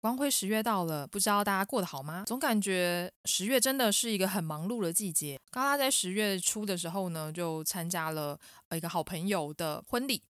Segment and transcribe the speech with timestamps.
[0.00, 2.22] 光辉十月到了，不知道大家过得好吗？
[2.24, 5.40] 总感觉十月真的是一个很忙碌的季节。
[5.50, 8.38] 嘎拉在十月初的时候呢，就参加了
[8.70, 10.22] 一个好朋友的婚礼，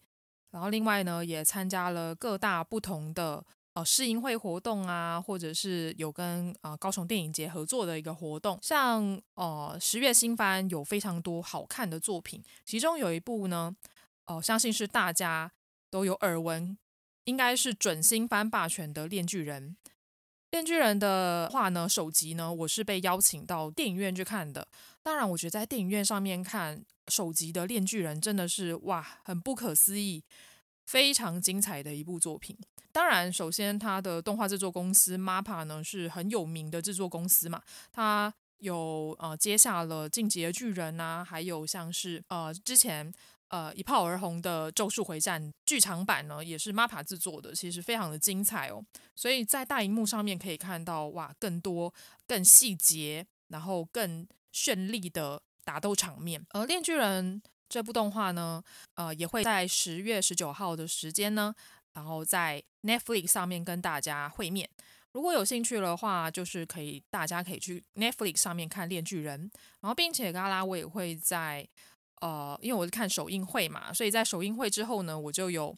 [0.51, 8.57] 然后另外呢，也参加了各大不同的呃试映会活动啊，或者是有跟呃高雄电影节合作的一个活动。
[8.61, 13.75] 像呃十月新番有非常多好看的作品，其中有一部呢，
[14.27, 15.51] 哦、相信是大家
[15.91, 16.77] 都有耳闻。
[17.27, 19.75] 应该是准新番霸权的《链锯人》。
[20.51, 24.65] 《链锯人》的话呢，首集呢，我是被邀请到电影院去看的。
[25.03, 30.23] 当然，我觉得在电影院上面看首集的《链锯人》真的是哇，很不可思议，
[30.85, 32.57] 非常精彩的一部作品。
[32.93, 43.13] 当然，首先它的动画制作公司 MAPPA 呢是很有名的制作公司嘛，它有呃接下了《进击的巨人》呐，还有像是呃之前。
[43.49, 48.83] 呃，一炮而红的《咒术回战》剧场版呢，也是 MAPPA 制作的，其实非常的精彩哦。
[49.15, 51.93] 所以在大荧幕上面可以看到哇，更多、
[52.27, 56.45] 更细节，然后更绚丽的打斗场面。
[56.49, 58.61] 而《链锯人》这部动画呢，
[58.95, 61.55] 呃，也会在十月十九号的时间呢，
[61.93, 64.69] 然后在 Netflix 上面跟大家会面。
[65.13, 71.65] 如果有兴趣的话，就是可以大家可以去 Netflix 上面看《链锯人》，然后并且嘎拉我也会在。
[72.21, 75.75] 呃，因为我是看首映会嘛，所以在首映会之后呢，我就有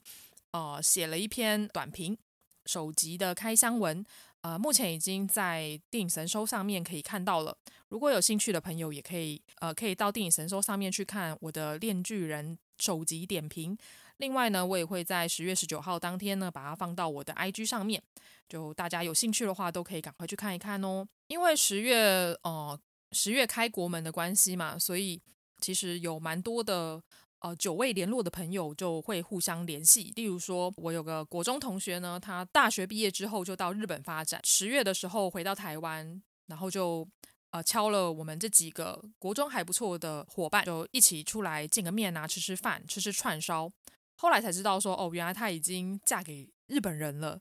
[0.52, 2.18] 呃写了一篇短评，
[2.66, 4.06] 首集的开箱文，
[4.42, 7.58] 呃，目前已经在电影神搜上面可以看到了。
[7.90, 13.78] 如果有兴趣的朋友，也可以呃可以到电影神搜上面去看我的《链锯人》首集点评。
[14.18, 18.02] 另外呢，我也会在十月十九号当天呢，把它放到我的 IG 上面，
[18.48, 21.06] 就大家有兴趣的话，都可以赶快去看一看哦。
[21.28, 22.80] 因为十月呃
[23.12, 25.22] 十月开国门的关系嘛，所以。
[25.60, 27.02] 其实有蛮多的
[27.40, 30.12] 呃久未联络的朋友就会互相联系。
[30.16, 37.08] 例如说，我有个国中同学呢，他大学毕业之后就到日本发展，十月的时候回到台湾，然后就
[37.52, 43.72] 呃敲了我们这几个国中还不错的伙伴，就一起出来见个面啊，吃吃饭，吃吃串烧。
[44.18, 47.40] 后来才知道说，哦，原来他已经嫁给日本人了。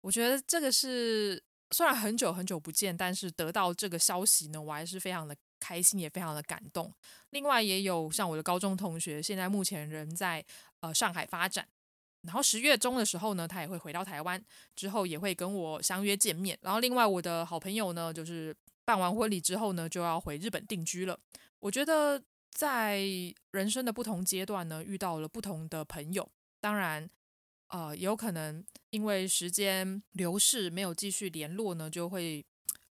[0.00, 5.36] 我觉得这个是虽然很久很久不见，但是得到这个消息呢，我还是非常的。
[5.60, 6.92] 开心也非常的感动。
[7.30, 10.44] 另外也有像我的高中同学，现在目前人在
[10.80, 11.66] 呃上海发展。
[12.22, 14.42] 然后十月中的时候呢，他也会回到台湾，
[14.74, 16.58] 之后也会跟我相约见面。
[16.60, 21.16] 然后另外我的好朋友呢，就是办完婚礼之后呢，就要回日本定居了。
[21.60, 23.04] 我觉得在
[23.52, 26.28] 人生的不同阶段呢，遇到了不同的朋友，
[26.60, 27.08] 当然
[27.68, 32.44] 呃有可能因为时间流逝，没有继续联络呢，就会。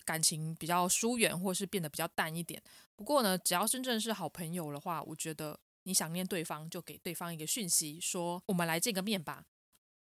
[0.06, 2.62] 感情比较疏远，或是变得比较淡一点。
[2.96, 9.46] 不过呢，只要真正是好朋友的话，我觉得你想念对方，就给对方一个讯息，说我们来见个面吧。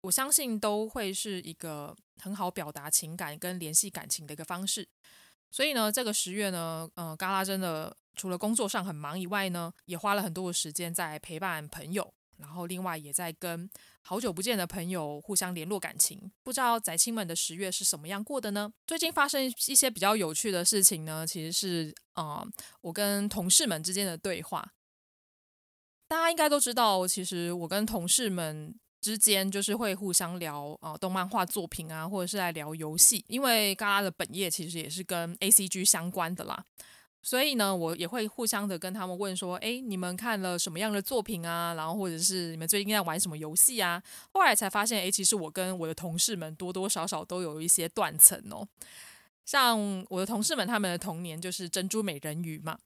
[0.02, 4.88] 我相信都会是一个很好表达情感跟联系感情的一个方式。
[5.50, 12.13] 所以呢，这个十月呢，呃，嘎拉真的除了工作上很忙以外呢，也花了很多的时间在陪伴朋友，
[12.44, 13.70] 然后另外也在跟。
[14.06, 18.70] 好久不见的朋友互相联络感情，不知道宅青们的十月是什么样过的呢？
[18.86, 22.48] 最近发生一些比较有趣的事情呢，其实是啊、呃，
[22.81, 24.74] 我跟同事们之间的对话。
[26.09, 36.66] 大家应该都知道，其实我跟同事们之间就是会互相聊啊、呃，动漫画作品啊，或者是来聊游戏，因为嘎拉的本业其实也是跟 ACG 相关的啦。
[37.24, 41.74] 所以呢，我也会互相的跟他们问说，哎，你们看了什么样的作品啊？
[41.74, 44.04] 然后或者是你们最近在玩什么游戏啊？
[44.34, 48.68] 后来才发现，哎，其实我跟我的同事们多多少少都有一些断层哦。
[49.46, 52.78] 像我的同事们，他们的童年就是珍珠美人鱼嘛，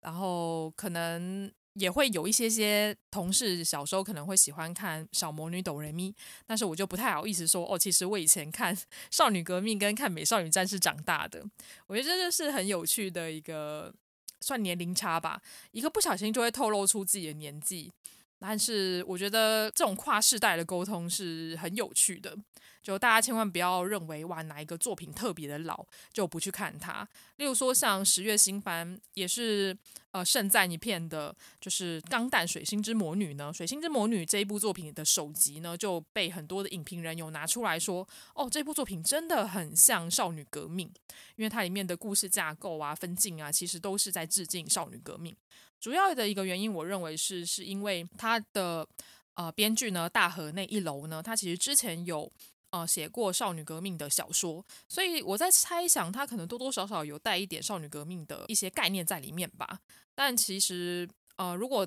[0.00, 1.50] 然后可能。
[1.74, 6.12] 也会有一些些同事小时候可能会喜欢看小魔女斗雷咪
[6.46, 8.76] 但是我就不太好意思说哦，其实我以前看
[9.10, 11.44] 少女革命跟看美少女战士长大的，
[11.86, 13.94] 我觉得这就是很有趣的一个
[14.40, 15.40] 算年龄差吧，
[15.70, 17.92] 一个不小心就会透露出自己的年纪，
[18.40, 22.34] 但是我觉得这种跨世代的沟通是很有趣的，
[22.82, 27.06] 就大家千万不要认为哇哪一个作品特别的老就不去看它。
[27.36, 29.76] 例如说像十月新番也是
[30.12, 40.90] 呃盛赞一片的，就是《钢弹水星之魔女》呢，《水星之魔女》这一部作品的首集呢就被很多的影评人有拿出来说，哦，这部作品真的很像少女革命，
[41.36, 45.36] 因为它里面的故事架构啊、分镜啊，其实都是在致敬少女革命。
[45.80, 48.86] 主要的一个原因，我认为是是因为他的
[49.34, 52.30] 呃编剧呢大河那一楼呢，他其实之前有。
[52.72, 59.80] 呃，写过少女革命的小说，所以我在猜想，他可能多多少少有带一点少女革命的一些概念在里面吧。
[60.14, 61.84] 但其实，呃，如果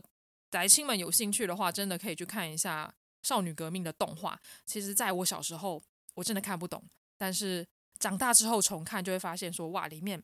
[0.51, 4.37] 宅青们有兴趣的话，真的可以去看一下少女革命的动画。
[4.65, 5.81] 其实，在我小时候，
[6.15, 6.83] 我真的看不懂，
[7.17, 7.65] 但是
[7.97, 10.21] 长大之后重看，就会发现说，哇，里面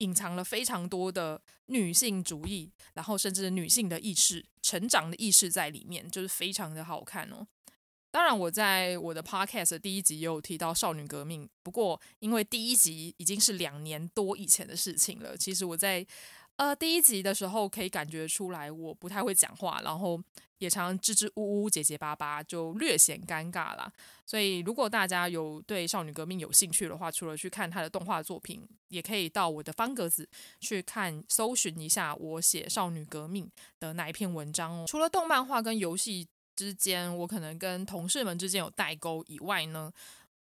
[0.00, 7.46] 隐藏了非常多的女性主义，然后甚至女性的意识、成长的意识在里面，就是非常的好看哦。
[8.10, 16.04] 当然，我在我的 podcast 第一集也有提到少女革命，不过因为第一集已经是两年多以前的事情了，其实我在
[16.60, 20.20] 呃第一集的时候可以感觉出来我不太会讲话，然后
[20.58, 23.90] 也常支支吾吾、结结巴巴，就略显尴尬啦。
[24.26, 30.28] 所以如果大家有对少女革命有兴趣的话，除了去看他的动画作品，也可以到我的方格子
[30.60, 34.84] 去看，搜寻一下我写少女革命的哪一篇文章哦。
[34.86, 36.28] 除了动漫画跟游戏。
[36.56, 39.90] 之间，我可能跟同事们之间有代沟以外呢，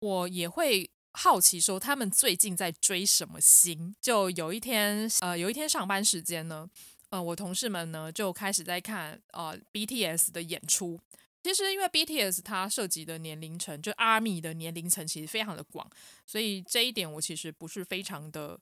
[0.00, 3.92] 我也会好奇说他们最近在追什么星。
[4.00, 6.70] 就有一天，呃，有一天上班时间呢，
[7.10, 11.00] 呃，我同事们呢就开始在看呃 BTS 的演出。
[11.42, 15.90] 其实因为 BTS 它涉及的年龄层，就 ARMY 的年龄层其实非常的广，
[16.24, 18.56] 所以这一点我其实不是非常的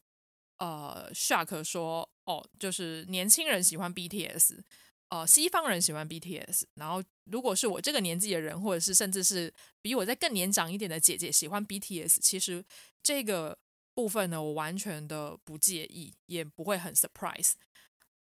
[0.56, 4.60] 呃 shock 说哦，就是年轻人喜欢 BTS。
[5.08, 12.64] 呃，西方人喜欢 BTS，然后如果是我这个年纪的人，或者是甚至是比我再更年长一点的姐姐喜欢 BTS，其实
[13.04, 13.56] 这个
[13.94, 17.52] 部分呢，我完全的不介意，也不会很 surprise。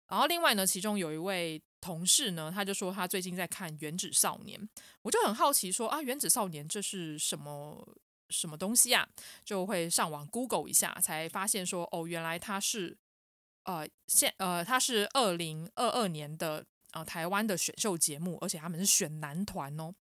[0.07, 4.59] 然后另外呢，其中有一位同事呢，他就说他最近在看《原子少年》，
[5.01, 7.83] 我就很好奇说啊，《原子少年》这是什么
[8.29, 9.09] 什么东西啊？
[9.43, 12.95] 就会上网 Google 一下，才发现说哦，原来他是
[13.63, 16.63] 呃现呃他是二零二二年的。
[16.95, 19.93] 啊，台湾的选秀节目，而且他们是选男团哦，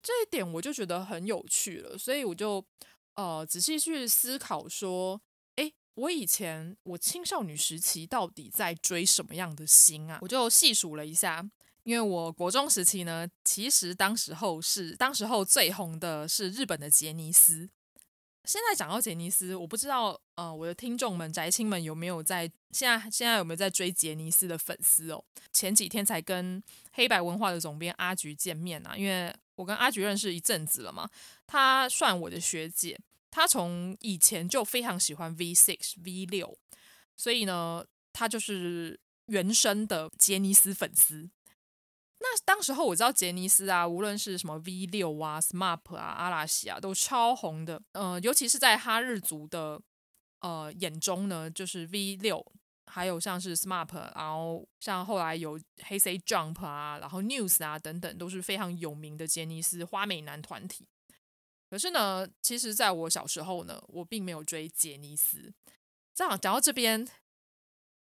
[0.00, 2.64] 这一点我就觉得很有趣了，所以我就
[3.14, 5.20] 呃仔细去思考说，
[5.56, 10.20] 诶，我以前我青少女时期到底在追什么样的星啊？
[10.22, 11.44] 我就细数了一下，
[11.82, 17.68] 因为我国中时期呢，其实当时候是当时候最红的是日本的杰尼斯。
[18.44, 25.22] 现在讲到杰尼斯，我不知道呃，我的听众们宅青们有没有在现在现在有没有在追杰尼斯的粉丝哦？
[25.52, 31.08] 前几天才跟黑白文化的总编阿橘见面啊，因为我跟阿橘认识一阵子了嘛，
[31.46, 32.98] 她算我的学姐，
[33.30, 36.58] 她从以前就非常喜欢 V Six V 六
[37.16, 41.28] 所以呢，她就是原生的杰尼斯粉丝。
[42.22, 47.80] 那当时候我知道杰尼斯啊，无论是什么 V 六啊、SMAP 啊、阿拉西啊，都超红的。
[47.92, 49.80] 呃，尤其是在哈日族的
[50.40, 52.44] 呃眼中呢，就是 V 六，
[52.86, 60.86] 还有像是 SMAP，然后像后来有 Hey Say Jump 啊，然后 News 啊等等，都是非常有名的杰尼斯花美男团体。
[61.70, 65.54] 可是呢，其实在我小时候呢，我并没有追杰尼斯。
[66.14, 67.08] 这样讲到这边。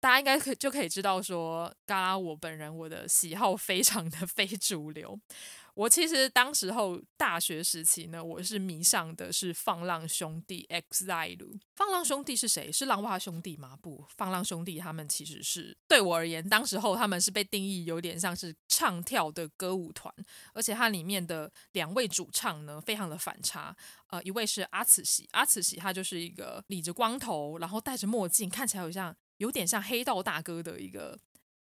[0.03, 5.17] 大家应该可就可以知道说，嘎拉我本人我的喜好非常的 非主流。
[5.75, 11.57] 我其实当时候大学时期呢，我是迷上的是放浪兄弟 EXILE。
[11.77, 12.69] 放浪兄弟是谁？
[12.69, 13.77] 是浪花兄弟吗？
[13.81, 20.13] 不，放浪兄弟他们其实是对我而言，当时候他们是被定义有点像是唱跳的歌舞团，
[20.53, 23.74] 而且它里面的两位主唱呢，非常的反差。
[24.07, 29.15] 呃，一位是阿慈喜，阿慈喜他就是一个理着光头，然后戴着墨镜，看起来好像。
[29.43, 31.19] 有点像黑道大哥的一个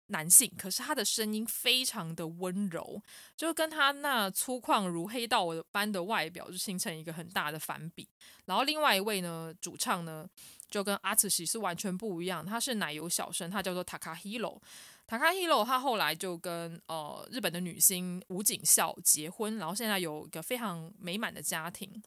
[0.08, 3.00] 男性，可是他的声音非常的温柔，
[3.36, 8.08] 就跟他那粗犷如黑道般的外表就形成一个很大的反比。
[8.46, 10.28] 然后另外一位呢，主唱呢
[10.68, 14.60] 就跟阿慈喜是完全不一样，他是奶油小生，他叫做 Takahiro。
[15.06, 22.02] Takahiro 他后来就跟呃日本的女星吴谨孝结婚，然后现在有一个非常美满的家庭。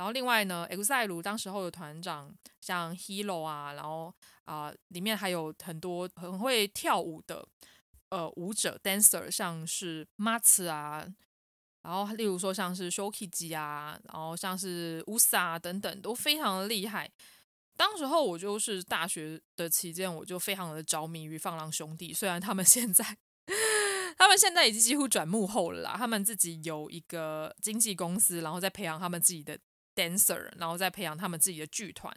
[0.00, 4.10] 然后另外呢，EXILE 当时候的团长像 Hiro 啊，然后
[4.46, 7.46] 啊、里面还有很多很会跳舞的
[8.08, 11.06] 呃舞者 dancer，像是 Mats 啊，
[11.82, 17.10] 然后例如说像是 Shokiji 啊，然后像是 Usa 等等都非常的厉害。
[17.76, 23.04] 当时候我就是大学的期间，我就非常的着迷于放浪兄弟，虽然他们现在
[24.16, 29.58] 他们现在已经几乎转幕后了啦，他们自己有一个经纪公司，然后在培养他们自己的。
[29.94, 32.14] dancer，然后再培养他们自己的剧团。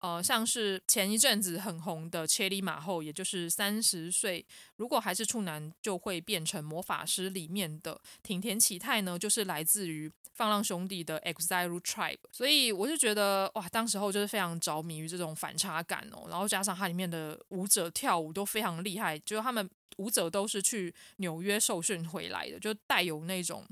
[0.00, 4.46] 呃，像是前一阵子很红的千里马后，也就是三十岁
[4.76, 23.66] 如果还是处男就会变成魔法师里面的挺田启太呢，就是来自于放浪兄弟的 EXILE Tribe，所以我就觉得哇，当时候就是非常着迷于这种反差感哦，然后加上它里面的舞者跳舞都非常厉害，就是他们舞者都是去纽约受训回来的，就带有那种。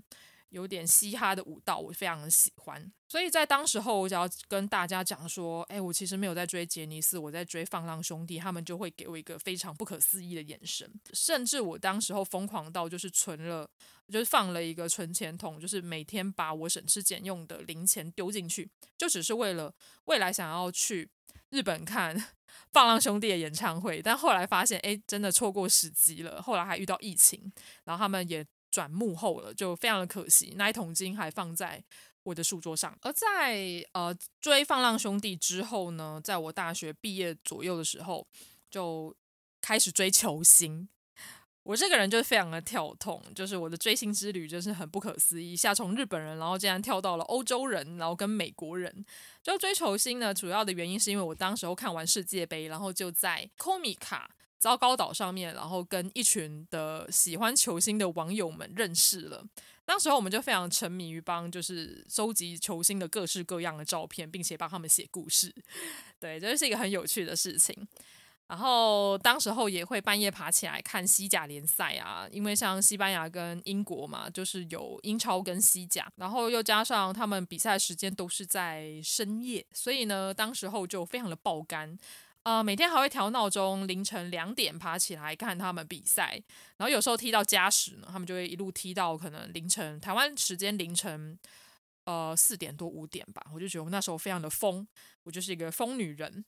[0.50, 2.92] 有点嘻哈的舞蹈，我非常的喜欢。
[3.08, 10.90] 所以在当时候，我只要跟大家讲说：“哎，我其实没有在追杰尼斯，我在追放浪兄弟。”他们就会给我一个非常不可思议的眼神。
[11.12, 13.68] 甚至我当时候疯狂到就是存了，
[14.08, 19.74] 就是放了一个存钱筒，就是每天把我省吃俭用的零钱丢进去，就只是为了
[20.06, 21.08] 未来想要去
[21.50, 22.16] 日本看
[22.72, 24.02] 放浪兄弟的演唱会。
[24.02, 26.42] 但后来发现，哎，真的错过时机了。
[26.42, 27.52] 后来还遇到疫情，
[27.84, 28.46] 然后他们也。
[28.70, 30.54] 转幕后了，就非常的可惜。
[30.56, 31.82] 那一桶金还放在
[32.24, 32.96] 我的书桌上。
[33.02, 38.26] 而在呃追放浪兄弟之后呢，在我大学毕业左右的时候，
[38.70, 39.14] 就
[39.60, 40.88] 开始追球星。
[41.62, 49.04] 我这个人就是非常的跳痛，就是我的追星之旅就是很不可思议，一下从日本人，然后竟然跳到了欧洲人，然后跟美国人。
[49.42, 54.26] 就追球星呢，主要的原因是因为我当时候看完世界杯，然后就在 Comica。
[54.58, 59.44] 糟糕岛上面，然后跟一群的喜欢球星的网友们认识了。
[59.84, 65.54] 当时候我们就非常沉迷于帮，就是收集球星的各式各样的照片，并且帮他们写故事。
[66.18, 67.86] 对，这是一个很有趣的事情。
[68.48, 81.98] 然后当时候也会半夜爬起来看西甲联赛啊，因为像西班牙跟英国嘛，就是有英超跟西甲，然后又加上他们比赛时间都是在深夜，所以呢，当时候就非常的爆肝。
[82.46, 86.40] 呃，每天还会调闹钟，凌晨两点爬起来看他们比赛，
[86.76, 91.36] 然后有时候踢到加时呢，他们就会一路踢到可能凌晨台湾时间凌晨
[92.04, 94.86] 呃四点多五点吧，我就觉得我那时候非常的疯，
[95.24, 96.44] 我就是一个疯女人，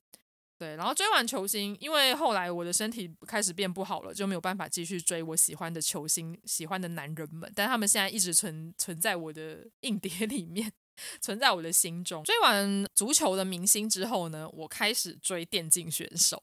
[0.57, 10.73] 对，然后追完球星，因为后来我的身体开始变不好了，就没有办法继续追我喜欢的球星、喜欢的男人们，但他们现在一直存存在我的硬碟里面。
[11.21, 12.25] 存在我的心中。
[12.25, 16.43] 追完足球的明星之后呢，我开始追电竞选手，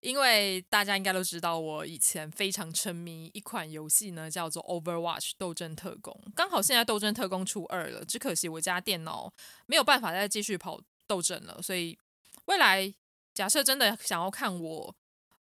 [0.00, 6.18] 因为大家应该都知道，我以前非常沉迷一款游戏呢，叫做 Overwatch 斗争特工。
[6.34, 9.32] 刚好现在斗争特工出二了，只可惜我家电脑
[9.66, 11.98] 没有办法再继续跑斗争了，所以
[12.46, 12.92] 未来
[13.32, 14.94] 假设真的想要看我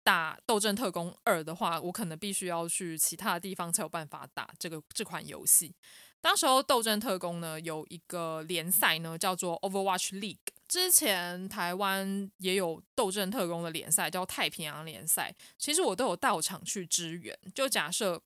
[0.02, 5.74] 打斗阵特工二的话，我可能必须要去其他地方才有办法打这个这款游戏。
[6.20, 10.36] 当时候斗阵特工呢，有一个联赛呢，叫做 Overwatch League。
[10.68, 15.34] 之前台湾也有斗阵特工的联赛，叫太平洋联赛。
[15.58, 17.36] 其实我都有到场去支援。
[17.54, 18.22] 就假设，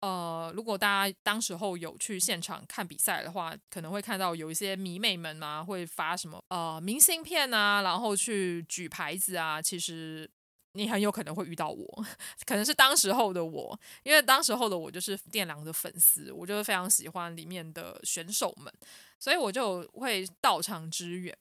[0.00, 9.60] 呃，如果大家当时候有去现场看比赛的话，可能会看到有一些迷妹们啊，会发什么呃明信片啊，然后去举牌子啊。
[9.60, 10.28] 其实。
[10.76, 12.04] 你很有可能会遇到我，
[12.46, 18.72] 可能是当时候的我，因为当时候的我就是电狼的粉丝，我就是非常喜欢里面的选手们，
[19.18, 21.36] 所以我就会到场支援。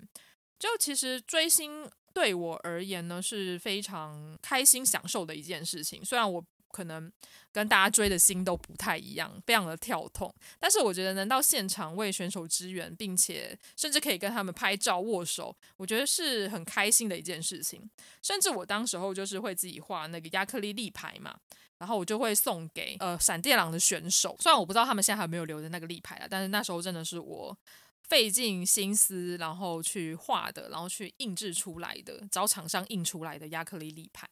[0.58, 6.44] 就其实追星对我而言呢，是非常开心享受的一件事情，虽然我。
[6.76, 7.10] 可能
[7.54, 10.34] 跟大家追的星都不太一样，非常的跳痛。
[10.60, 17.90] 但是我觉得能到现场为选手支援，并且甚至可以跟他们拍照握手，我觉得是很开心的一件事情。
[18.22, 21.34] 甚至我当时候就是会自己画那个亚克力立牌嘛，
[21.78, 24.36] 然后我就会送给呃闪电狼的选手。
[24.42, 27.58] 虽然我不知道他们现在还没有留着那个立牌了，但是那时候真的是我
[28.04, 34.28] 费尽心思然后去画的，然后去印制出来的，找厂商印出来的亚克力立牌。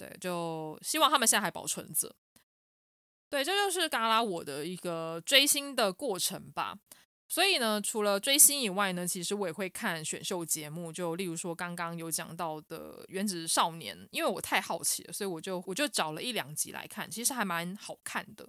[0.00, 2.10] 对，就希望他们现在还保存着。
[3.28, 6.78] 对，这就是嘎拉我的一个追星的过程吧。
[7.28, 10.90] 所以呢，除了追星以外呢，其实我也会看选秀节目。
[10.90, 18.48] 就例如说刚刚有讲到的《原子少年》，因为我太好奇了，所以我就我就找了一两集来看，其实还蛮好看的。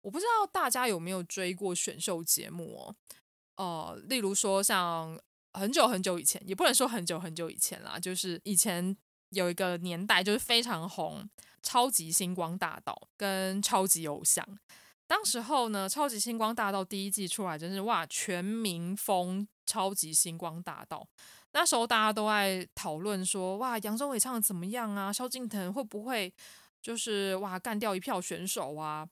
[0.00, 2.96] 我不知道大家有没有追过选秀节目哦？
[3.56, 5.20] 呃，例如说像
[5.52, 8.96] 很久很久以前，也不能说很久很久以前啦，就是以前。
[9.36, 11.22] 有一个年代就是非常红，
[11.62, 14.44] 《超级星光大道》跟《超级偶像》。
[15.06, 21.06] 当时候呢，《超级星光大道》第一季出来，真是哇，全民疯《超级星光大道》。
[21.52, 25.12] 那时候大家都在讨论说，哇，杨宗纬唱的怎么样啊？
[25.12, 26.32] 萧敬腾会不会
[26.82, 29.06] 就是哇干掉一票选手啊？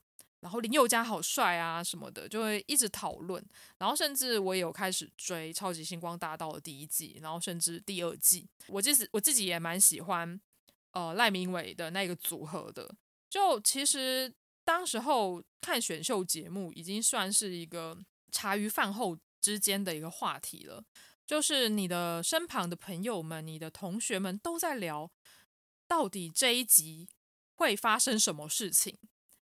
[0.45, 3.43] 然后林宥嘉好帅啊什么的，就会一直讨论。
[3.79, 8.47] 然后甚至我也有开始追《超级星光大道》的第一季，然后甚至第二季。
[8.67, 10.39] 我其实我自己也蛮喜欢，
[10.91, 12.95] 呃，赖明伟的那个组合的。
[13.27, 14.31] 就其实
[14.63, 17.97] 当时候看选秀节目，已经算是一个
[18.31, 20.83] 茶余饭后之间的一个话题了，
[21.25, 25.09] 就是你的身旁的朋友们、你的同学们都在聊，
[25.87, 27.09] 到底这一集
[27.55, 28.95] 会发生什么事情？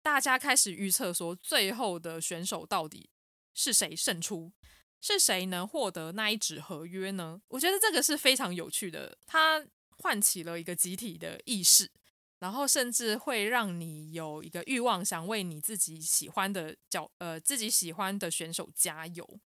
[0.05, 3.09] 大家开始预测说，最后的选手到底
[3.55, 4.53] 是谁胜出？
[5.01, 7.41] 是谁能获得那一纸合约呢？
[7.49, 11.91] 我觉得这个是非常有趣的，它唤起了一个集体的意识。
[12.39, 19.41] 然后甚至会让你有一个欲望，想为你自己喜欢的角呃自己喜欢的选手加油。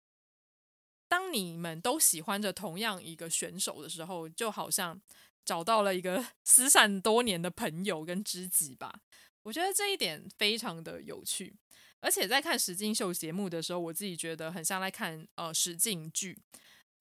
[1.08, 5.00] 当你们都喜欢着同样一个选手的时候，就好像
[5.44, 9.00] 找到了一个 失散多年的朋友跟知己吧。
[9.44, 11.54] 我觉得这一点非常的有趣，
[12.00, 16.36] 而且在看实境秀节目的时候，我自己觉得很像在看呃实境剧，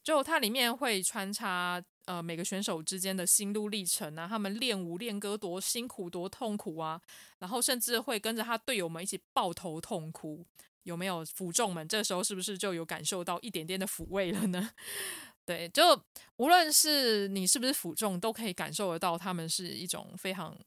[0.04, 1.84] 就它里面会穿插。
[2.06, 7.00] 呃，每个选手之间的心路历程啊，他们练舞练歌多辛苦多痛苦啊，
[7.40, 10.46] 然后甚至会跟着他队友们一起抱头痛哭，
[10.84, 11.88] 有没有辅众们？
[11.88, 14.72] 这时候是不是就有感受到一点点的抚慰了呢？
[15.48, 15.98] 对，就
[16.36, 20.60] 无论是你是不是辅众，都可以感受得到他们是一种非常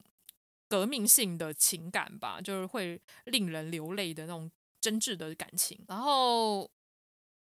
[0.67, 6.69] 革命性的情感吧，就是会令人流泪的那种真挚的感情，然后。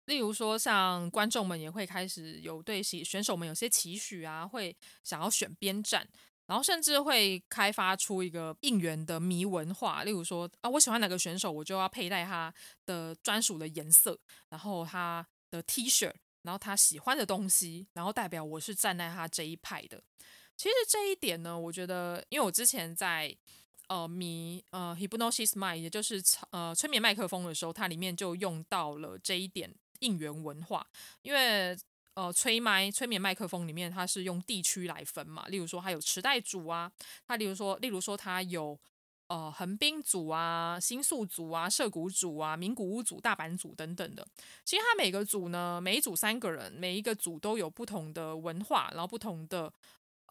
[0.07, 6.07] 例如说，像观众们也会开始有对选手们有些期许啊，会想要选边站，
[6.47, 10.05] 然后甚至会开发出一个应援的迷文化。
[10.05, 12.53] 例如说啊，我喜欢哪个选手，我就要佩戴他
[12.85, 20.03] 的专属的颜色，然后他的 T 恤，然后他喜欢的东西，然后代表我是站在他这一派的。
[20.57, 23.35] 其实这一点呢，我觉得，因为我之前在
[23.89, 29.75] 呃迷呃 Hypnosis Mic，也就是呃催眠麦克风的时候，它里面就用到了这一点。
[30.01, 30.87] 应援文化，
[31.23, 31.75] 因为
[32.13, 36.91] 呃，催麦催眠麦克风里面它是用地区来分嘛，例如说它有池袋组啊，
[37.27, 38.79] 它例如说，例如说它有
[39.29, 44.27] 呃横滨组啊、新宿组啊、涩谷组啊、名古屋组、大阪组等等的。
[44.63, 49.73] 其实它每个组呢，每一组三个人，每一个组都有不同的文化，然后不同的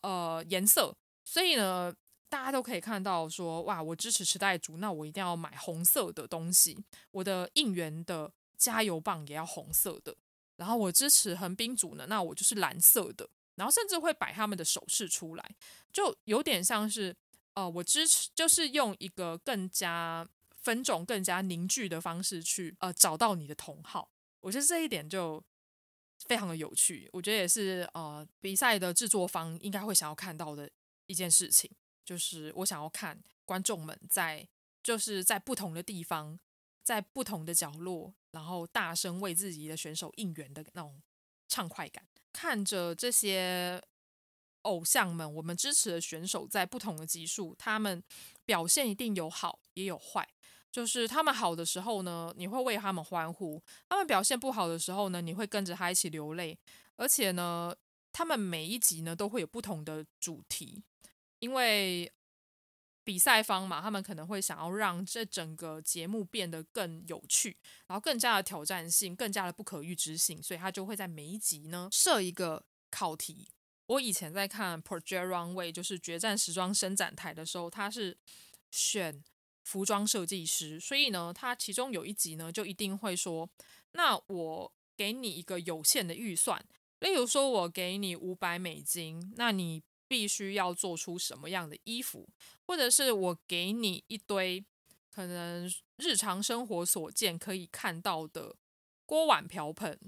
[0.04, 0.96] 呃颜色，
[1.26, 1.92] 所以呢，
[2.30, 6.78] 大家都可以看到说，哇，我支持池袋组，那我一定要买红色的东西，
[7.12, 8.32] 我的应援的。
[8.56, 10.16] 加油棒也要红色的，
[10.56, 15.56] 然后我支持横滨组呢，那我就是蓝色的，然后甚至会摆他们的手势出来，
[15.92, 17.14] 就有点像是，
[17.56, 20.26] 呃，我支持，就是用一个更加
[20.56, 24.10] 分众、更加凝聚的方式去，呃，找到你的同好。
[24.40, 25.44] 我觉得这一点就
[26.28, 30.70] 非常的有趣，我觉得也是，呃，比赛的制作方应该会想要看到的
[31.08, 31.70] 一件事情，
[32.06, 34.48] 就是我想要看观众们在，
[34.82, 36.40] 就是在不同的地方。
[36.86, 41.02] 在不同的角落，然后大声为自己的选手应援的那种
[41.48, 43.82] 畅快感，看着这些
[44.64, 48.04] 偶像们，我们支持的选手在不同的级数，他们
[48.44, 50.28] 表现一定有好也有坏。
[50.74, 56.58] 就是他们好的时候呢，你会为他们欢呼；他们表现不好的时候呢，你会跟着他一起流泪。
[56.98, 57.74] 而且呢，
[58.12, 60.84] 他们每一集呢都会有不同的主题，
[61.40, 62.12] 因为。
[63.06, 73.50] 比赛方嘛，他们可能会想要让这整个节目变得更有趣，然后更加的挑战性，更加的不可预知性，所以他就会在每一集呢设一个考题。
[73.88, 78.18] 我以前在看 Project Runway，就是决战时装伸展台的时候，他是
[78.72, 79.22] 选
[79.64, 83.50] 服装设计师，所以呢，他其中有一集呢就一定会说
[83.94, 86.64] ：“那我给你一个有限的预算，
[87.00, 92.30] 例如说我给你五百美金，那你。”必须要做出什么样的衣服，
[92.68, 94.64] 或者是我给你一堆
[95.10, 98.56] 可能日常生活所见可以看到的
[99.08, 100.00] 锅碗瓢盆、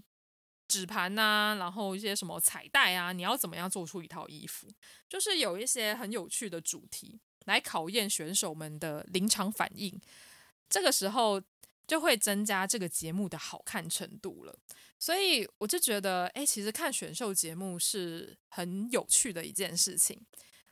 [0.67, 4.67] 纸盘呐，然后一些什么彩带啊，你要怎么样做出一套衣服？
[5.09, 9.99] 就是有一些很有趣的主题来考验选手们的临场反应，
[10.69, 11.41] 这个时候
[11.87, 14.55] 就会增加这个节目的好看程度了。
[14.97, 20.19] 所以我就觉得，哎，其实看选秀节目是很有趣的一件事情。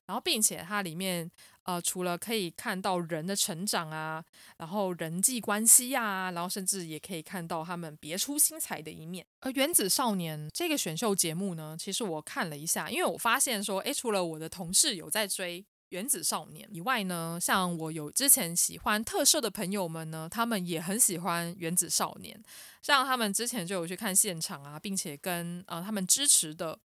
[0.05, 1.31] 然后，并且它里面，
[1.63, 4.21] 呃，除了可以看到人的成长啊，
[4.57, 9.25] 然后人际关系呀、然后甚至也可以看到他们别出心裁的一面。
[9.39, 15.65] 而《原子少年》这个选秀节目呢，其实我看了一下，因为我发现说，哎，除了我的同事有在追。
[15.93, 22.43] 原子少年以外呢，像我有之前喜欢特摄的朋友们呢，他们也很喜欢原子少年。
[22.82, 26.77] 像他们之前就有去看现场啊，并且跟呃他们支持的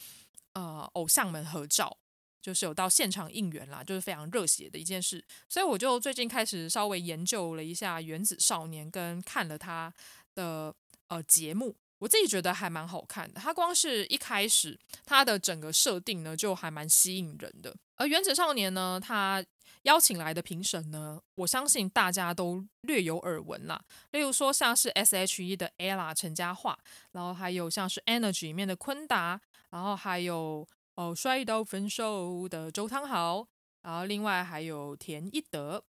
[0.54, 1.96] 呃偶像们合照，
[2.42, 5.24] 就是有到现场应援啦，就是非常热血的一件事。
[5.48, 9.94] 所以我就最近开始稍微研究了一下原子少年，跟看了他
[10.34, 10.74] 的
[11.06, 11.76] 呃节目。
[11.98, 17.74] 我自己觉得还蛮好看的，它光是一开始它的整个设定呢，就还蛮吸引人的。
[17.96, 19.44] 而《原子少年》呢，它
[19.82, 23.82] 邀请来的评审呢，我相信大家都略有耳闻啦。
[24.10, 26.76] 例如说，像是 S.H.E 的 Ella 陈嘉桦，
[27.12, 33.46] 然后还有像是 Energy 里面的坤达，然后还有哦摔到分手的周汤豪，
[33.82, 35.82] 然后另外还有田一德。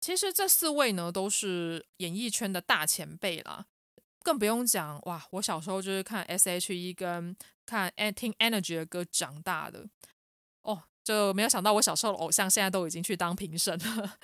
[0.00, 3.66] 其实这四位呢，都是演艺圈的大前辈啦。
[4.24, 5.22] 更不用讲哇！
[5.32, 9.86] 我小时候就是看 S.H.E 跟看听 Energy 的歌长大的
[10.62, 14.16] 哦，就没有想到我小时候的偶像现在都已经去当评审了。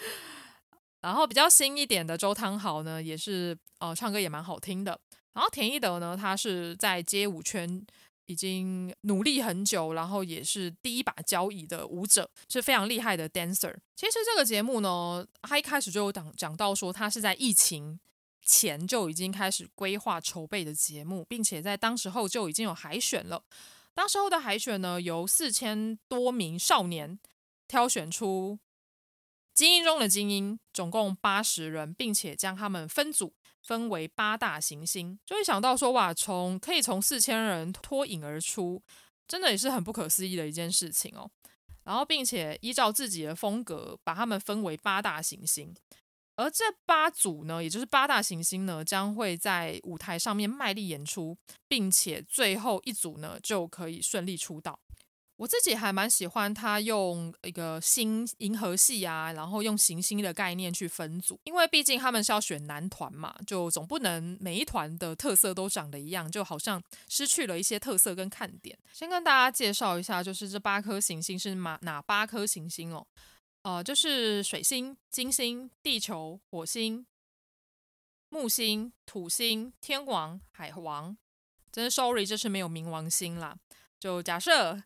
[1.02, 4.98] 然后比较新一点的周汤豪呢，也是呃唱歌也蛮好听的。
[5.34, 7.86] 然后田一德呢，他是在街舞圈
[8.24, 13.74] 已经努力很久，然后也是第一把交椅的舞者，是非常厉害的 dancer。
[13.96, 18.00] 其实这个节目呢，他一开始就有讲讲到说，他是在疫情。
[18.50, 23.44] 前就已经开始规划筹备的节目，并且在当时候就已经有海选了。
[23.94, 27.16] 当时候的海选呢，由四千多名少年
[27.68, 28.58] 挑选出
[29.54, 33.32] 精英中的精英，总共八十人，并且将他们分组
[33.62, 35.16] 分为八大行星。
[35.24, 38.82] 就会想到说，哇，从可以从四千人脱颖而出，
[39.28, 41.30] 真的也是很不可思议的一件事情哦。
[41.84, 45.74] 然后，并且依照自己的风格，把他们分为八大行星。
[46.40, 51.37] 而这八组呢，也就是八大行星呢，将会在舞台上面卖力演出，
[51.68, 54.79] 并且最后一组呢就可以顺利出道。
[55.37, 68.79] 我自己还蛮喜欢他用一个星银河系啊，然后用行星的概念去分组，因为毕竟他们是要选男团嘛，就总不能每一团的特色都长得一样，就好像失去了一些特色跟看点。
[68.92, 73.07] 先跟大家介绍一下，就是这八颗行星是哪哪八颗行星哦。
[73.62, 77.07] 呃，就是水星、金星、地球、火星、
[78.31, 81.14] 木星、土星、天王、海王。
[81.70, 83.55] 真的，sorry，这是没有冥王星啦。
[83.99, 84.83] 就假设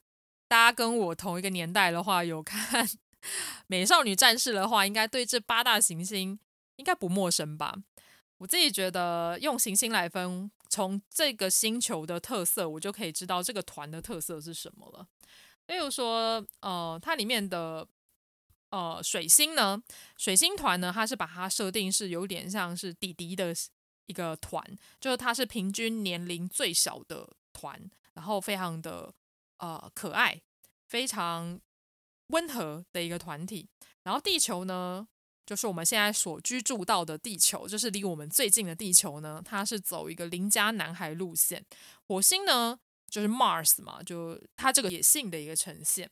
[0.49, 2.85] 大家跟我同一个年代的话，有看
[3.69, 6.37] 《美少女战士》的话，应该对这八大行星
[6.75, 7.77] 应该不陌生吧？
[8.39, 15.07] 我自己觉得用行星来分，从这个星球的特色，我就可以知道这个团的特色是什么了。
[15.69, 17.87] 例如说，呃，它里面的。
[18.75, 19.81] 呃，水星呢？
[20.17, 20.91] 水星团呢？
[20.93, 23.55] 它是把它设定是有点像是弟弟的
[24.07, 24.61] 一个团，
[25.01, 27.81] 就是它是平均年龄最小的团，
[28.15, 29.15] 然后非常的
[29.59, 30.43] 呃可爱，
[30.89, 31.61] 非常
[32.31, 33.69] 温和的一个团体。
[34.03, 35.07] 然后地球呢，
[35.47, 41.65] 就是我们现在所居住到的地球，就是离我们最近的地球呢，它是走一个邻家男孩路线。
[42.09, 42.77] 火星呢，
[43.09, 46.11] 就是 Mars 嘛，就它这个野性的一个呈现。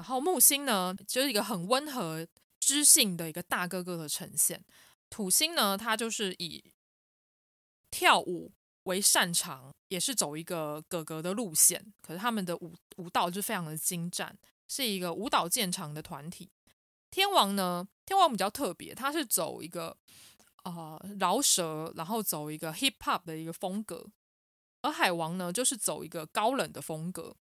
[0.00, 2.26] 然后木星呢，就是一个很温和、
[2.58, 4.64] 知性的一个大哥哥的呈现。
[5.10, 6.72] 土星呢，它就是以
[7.90, 8.50] 跳舞
[8.84, 11.92] 为擅长，也是走一个哥哥的路线。
[12.00, 14.34] 可是他们的舞舞蹈就非常的精湛，
[14.66, 16.50] 是一个舞蹈见长的团体。
[17.10, 19.94] 天王呢，天王比较特别，他是走一个
[20.64, 24.06] 呃饶舌，然后走一个 hip hop 的一个风格。
[24.80, 27.36] 而海王呢，就是走一个高冷的风格。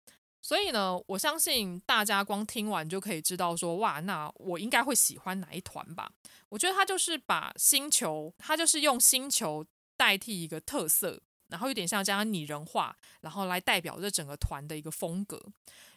[0.46, 6.12] 所以呢，我相信大家光听完就可以知道说，哇，那我应该会喜欢哪一团吧？
[6.50, 9.66] 我觉得他就是把星球，他就是用星球
[9.98, 15.44] 代替一个特色，然后有点像这样拟人化，然后来代表这整个团的一个风格。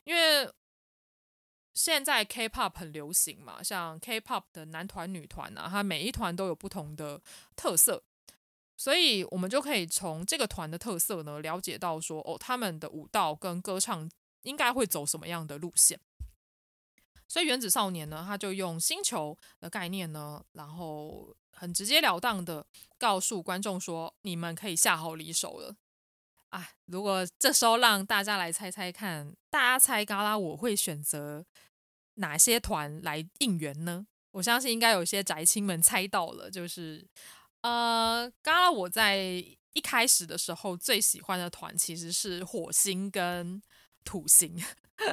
[0.04, 0.50] 因为
[1.74, 7.20] 现在 K-pop 很流行嘛，像 K-pop 的男团、女团啊，它每一团都有不同的
[7.54, 8.02] 特色，
[8.78, 14.10] 所以我们就可以从这个团的特色呢，了解到说，哦，他们的舞蹈跟歌唱。
[14.42, 16.00] 应该会走什么样的路线？
[17.30, 25.76] 所以原子少年呢，他就用星球的概念呢，然后很直截了当的告诉观众说：“你们可以下好离手了。”
[26.48, 31.44] 啊，如果这时候让大家来猜猜看，大家猜嘎拉我会选择
[32.14, 34.06] 哪些团来应援呢？
[34.30, 37.06] 我相信应该有些宅青们猜到了，就是
[37.60, 39.16] 呃，嘎拉我在
[39.74, 43.60] 一开始的时候最喜欢的团其实是火星跟。
[44.04, 44.56] 土星，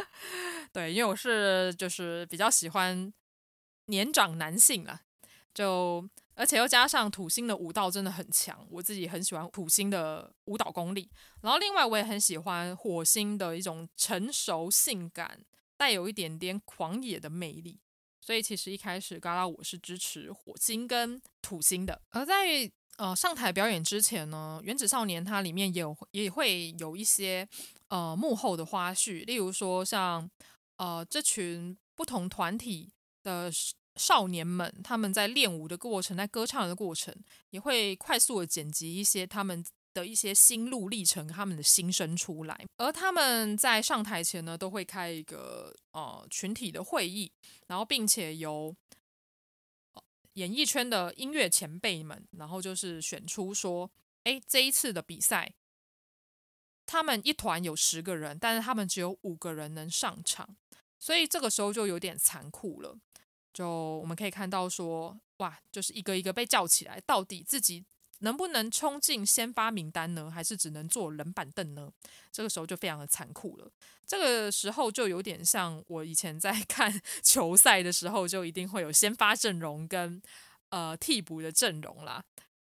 [0.71, 3.13] 对，因为我是就是比较喜欢
[3.87, 5.01] 年长男性啊，
[5.53, 11.09] 就而且又加上土星的舞蹈真的很强，我自己很喜欢土星的舞蹈功力。
[11.41, 15.45] 然后另外我也很喜欢火星的一种成熟、性感、
[15.77, 17.79] 带有一点点狂野的魅力。
[18.19, 22.01] 所以其实一开始嘎拉我是支持火星跟土星的。
[22.09, 27.47] 而在呃上台表演之前呢，原子少年它里面也有也会有一些。
[27.89, 30.29] 呃，幕后的花絮，例如说像
[30.77, 32.91] 呃，这群不同团体
[33.23, 33.51] 的
[33.95, 37.15] 少年们，他们在练舞的过程，在歌唱的过程，
[37.51, 42.65] 也会快速的剪辑一些他们的一些心路历程，他们的心声出来。
[42.77, 47.31] 而他们在上台前呢，都会开一个呃群体的会议，
[47.67, 48.75] 然后并且由
[50.33, 53.89] 演艺圈的音乐前辈们，然后就是选出说，
[54.25, 55.53] 哎，这一次的比赛，
[56.85, 60.55] 他们一团有十个人，但是他们只有五个人能上场，
[60.99, 62.97] 所以这个时候就有点残酷了。
[63.53, 63.69] 就
[63.99, 67.85] 我们可以看到说，哇，就是一个一个被叫起来，到底自己
[68.19, 70.29] 能不能冲进先发名单呢？
[70.29, 71.91] 还是只能坐冷板凳呢？
[72.31, 73.71] 这个时候就非常的残酷了。
[74.05, 80.21] 这个时候就有点像我以前在 看球赛的时候，就一定会有先发阵容跟
[80.69, 82.23] 呃替补的阵容啦。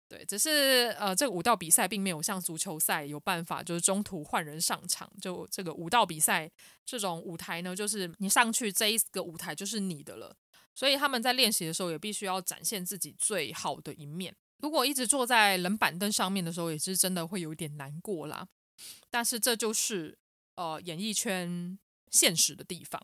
[0.09, 5.11] 对，只是呃这个武道比赛并没有像足球赛有办法，就是中途换人上场。
[5.21, 6.49] 就这个武道比赛
[6.85, 10.35] 这种舞台呢，就是你上去这一个舞台就是你的了。
[10.73, 14.33] 所以他们在练习的时候也必须要展现自己最好的一面。
[14.59, 18.47] 如果一直坐在冷板凳上面的时候，也是真的会有点难过啦。
[19.09, 20.17] 但是这就是
[20.55, 21.77] 呃演艺圈
[22.11, 23.01] 现实的地方，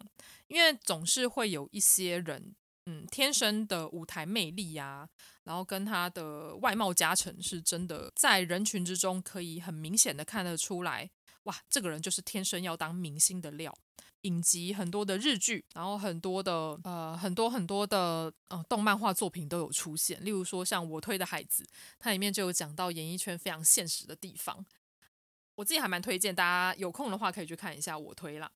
[0.47, 5.09] 因为总是会有一些人，嗯，天生的舞台魅力呀，
[5.43, 11.09] 然后跟他的外貌加成是真的，在人群之中可以很明显的看得出来，
[11.43, 13.77] 哇，这个人就是天生要当明星的料。
[14.21, 20.23] 影集很多的日剧，然后很多的呃很多很多的呃动漫画作品都有出现。
[20.23, 21.67] 例如说像我推的孩子，
[21.99, 24.65] 它里面就有讲到演艺圈非常现实的地方。
[25.55, 28.49] 我自己还蛮推荐大家有空的话可以去看一下我推啦。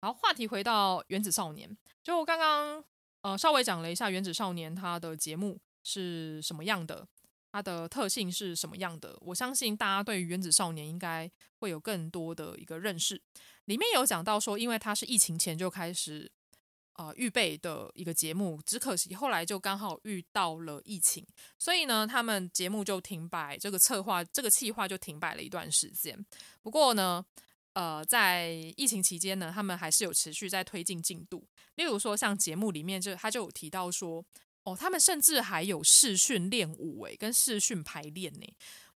[0.00, 2.84] 好，话题回到原子少年，就我刚刚
[3.22, 7.06] 呃稍微讲了一下原子少年它的节目是什么样的，
[7.52, 9.16] 它的特性是什么样的。
[9.20, 13.22] 我相信大家对于原子少年应该会有更多的一个认识。
[13.66, 16.30] 里面有讲到说，因为它是疫情前就开始
[16.94, 21.24] 呃预备的一个节目，只可惜后来就刚好遇到了疫情，
[21.58, 26.18] 所以呢，他们节目就停摆，这个策划这个计划就停摆了一段时间。
[26.62, 27.24] 不过呢，
[27.72, 31.46] 呃，在疫情期间呢，他们还是有持续在推进进度。
[31.76, 34.24] 例如说，像节目里面就他就有提到说，
[34.64, 38.46] 哦，他们甚至还有视讯练舞，诶，跟视讯排练呢。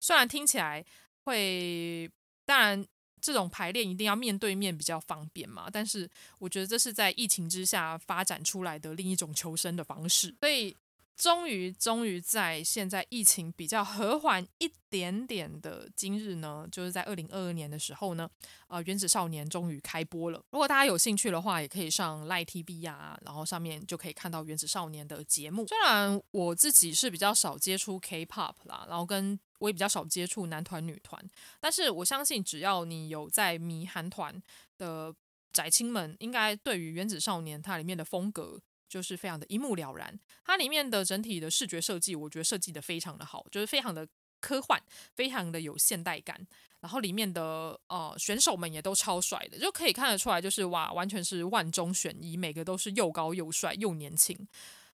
[0.01, 0.85] 虽然听起来
[1.25, 2.11] 会，
[2.45, 2.87] 当然。
[3.19, 10.77] 这种排练一定要面对面比较方便嘛，但是我觉得这是在疫情之下发展出来的另一种求生的方式，所以。
[11.17, 18.29] 终于，终于在现在疫情比较和缓一点点的今日呢，就是在二零二二年的时候呢，
[18.69, 20.45] 呃，原子少年终于开播了。
[20.51, 25.67] 如果大家有兴趣的话，也可以上 Line TV 呀、然后上面就可以看到原子少年的节目。
[25.67, 31.25] 虽然我自己是比较少接触 K-pop 啦，然后跟我也比较少接触男团女团，
[31.59, 34.39] 但是我相信只要你有在迷韩团
[34.77, 35.15] 的
[35.51, 38.61] 宅青们，应该对于原子少年它里面的风格。
[38.89, 44.07] 就是非常的一目了然，它里面的整体的视觉设计，我觉得设计的非常的好，就是非常的
[44.41, 44.81] 科幻，
[45.15, 46.47] 非常的有现代感。
[46.79, 54.37] 然后里面的呃选手们也都超帅的，就可以看得出来，就是哇，完全是万中选一，每个都是又高又帅又年轻。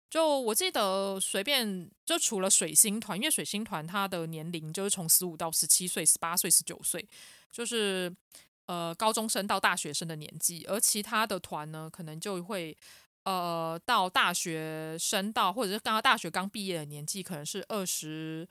[0.08, 7.06] 就我记得随便就除了水星团，因为水星团它的年龄就是从十五到十七岁、十八岁、十九岁，
[7.50, 8.14] 就是
[8.66, 12.74] 呃高中生到大学生的年纪，而其他的团呢，可能就会。
[13.24, 18.48] 呃，到大学生到或者是刚刚大学刚毕业的年纪，可能是二十，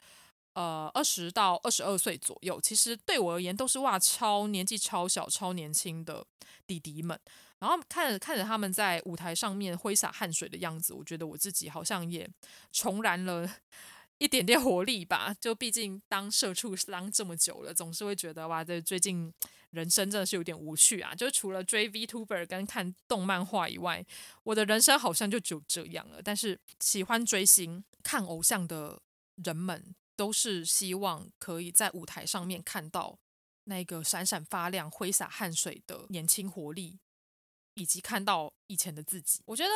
[0.53, 2.60] 呃，二十到二十二岁左右。
[2.62, 6.25] 其实对我而言，都是哇，超年纪超小、超年轻的
[6.65, 7.19] 弟弟们。
[7.60, 12.27] 然后看着看着他们在舞台上面挥洒汗水的样子，我觉得我自己好像也
[12.71, 13.47] 重燃了
[14.19, 15.36] 一点点活力吧。
[15.39, 19.34] 就毕竟当社畜当这么久了，总是会觉得哇，这最近。
[19.71, 21.15] 人生真的是有点无趣啊！
[21.15, 24.05] 就除了追 VTuber 跟看动漫画以外，
[24.43, 26.21] 我的人生好像就只有这样了。
[26.21, 29.01] 但是喜欢追星、看偶像的
[29.43, 33.17] 人们，都是希望可以在舞台上面看到
[33.63, 36.99] 那个闪闪发亮、挥洒汗水的年轻活力，
[37.75, 39.39] 以及看到以前的自己。
[39.45, 39.71] 我觉得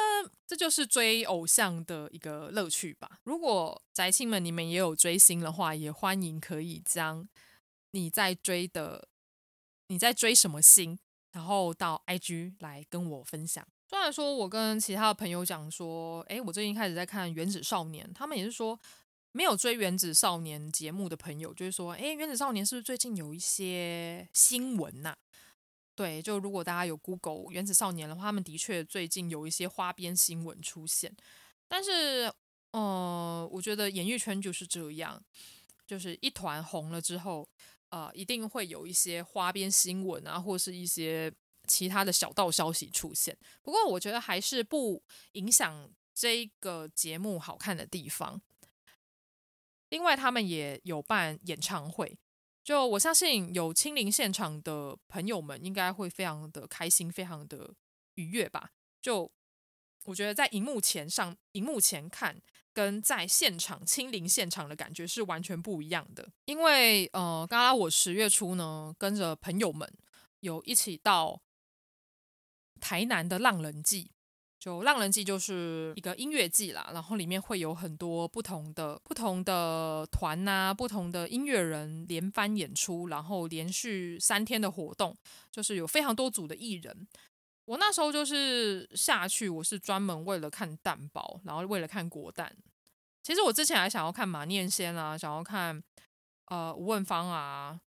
[0.45, 3.19] 这就是追偶像的一个乐趣吧。
[3.23, 7.25] 如果宅青们你们也有追星的话，也欢迎可以将
[7.91, 9.07] 你在追的。
[9.87, 10.97] 你在追什么星？
[11.31, 13.67] 然后到 IG 来跟我分享。
[13.89, 18.79] 虽然说我跟其他的朋友讲说，诶，我最近开始在看《原子少年》，他们也是说
[19.33, 25.13] 没有追《原子少年》节目的朋友，就是说，诶，《原子少年》是不是最近有一些新闻呐？
[25.93, 31.13] 对，就如果大家有 Google《原子少年》的话，他们的确最近有一些花边新闻出现。
[31.67, 32.31] 但是，
[32.71, 35.21] 呃，我觉得演艺圈就是这样，
[35.85, 37.49] 就是一团红了之后。
[37.95, 41.33] 呃，一定会有一些花边新闻啊，或是一些
[41.65, 43.37] 其他的小道消息出现。
[43.61, 48.41] 不过，我觉得还是不影响这个节目好看的地方。
[49.87, 52.17] 另外，他们也有办演唱会，
[52.65, 57.73] 就我相信有亲临现场的朋友们应该会非常的开心，非常的
[58.15, 58.71] 愉悦吧。
[59.01, 59.31] 就
[60.03, 62.41] 我觉得在荧幕前上，荧幕前看
[62.75, 66.29] 跟在现场亲临现场的感觉是完全不一样的。
[66.45, 69.91] 因为呃，刚刚我十月初呢，跟着朋友们
[70.41, 71.41] 有一起到
[72.79, 74.11] 台南的浪人祭。
[74.57, 85.15] 就浪人祭就是一个音乐祭啦，然后里面会有很多不同的不同的团呐、啊，不同的音乐人连番演出，然后连续三天的活动，
[85.51, 87.07] 就是有非常多组的艺人。
[87.65, 92.55] 我那时候就是下去，我是专门为了看蛋堡，然后为了看国蛋。
[93.21, 95.83] 其实我之前还想要看马念先啊，想要看
[96.45, 97.81] 呃吴汶芳啊。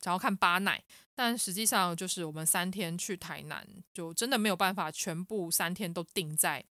[0.00, 0.82] 想要看巴奈，
[1.14, 6.64] 但实际上就是我们三天去台南，就真的没有办法全部三天都定在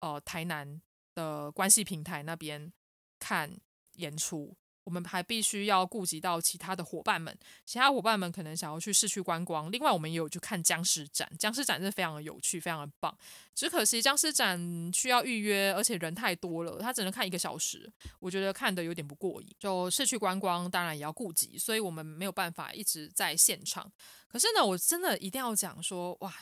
[0.00, 0.78] 呃台南
[1.14, 2.70] 的关系平台那边
[3.18, 3.58] 看
[3.94, 4.54] 演出。
[4.90, 7.32] 我们还必须要顾及到其他的伙伴们，
[7.64, 9.70] 其他伙伴们可能想要去市区观光。
[9.70, 13.16] 另外，我们也有去看僵尸展，僵尸展真的非常的有趣，非常的棒。
[13.54, 14.58] 只可惜僵尸展
[14.92, 19.48] 需要预约，而且人太多了，他只能看一个小时，我觉得看的有点不过瘾。
[19.60, 23.92] 就市区观光当然也要顾及，所以我们没有办法一直在现场。
[24.26, 26.34] 可是呢，我真的一定要讲说，哇，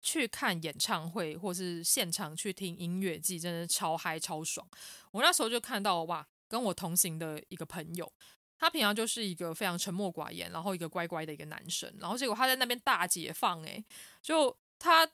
[0.00, 4.64] 去看演唱会或是现场去听音乐季，真的超嗨超爽。
[5.10, 6.24] 我那时候就看到哇。
[6.48, 8.10] 跟我同行的一个朋友，
[8.58, 13.84] 他平常就是一个非常沉默寡言，然后一个乖乖的一个男生，然后结果他在那边大解放，诶，
[14.22, 15.08] 就他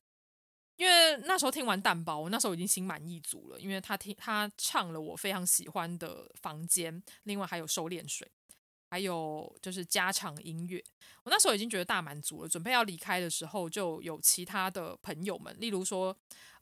[0.77, 8.31] 因为那时候听完蛋包，我那时候已经心满意足了，因为他听他唱了我非常喜欢的房间，另外还有收敛水，
[8.89, 10.83] 还有就是加场音乐，
[11.25, 16.17] 我那时候已经觉得大满足了，准备要离开的时候，就有其他的朋友们，例如说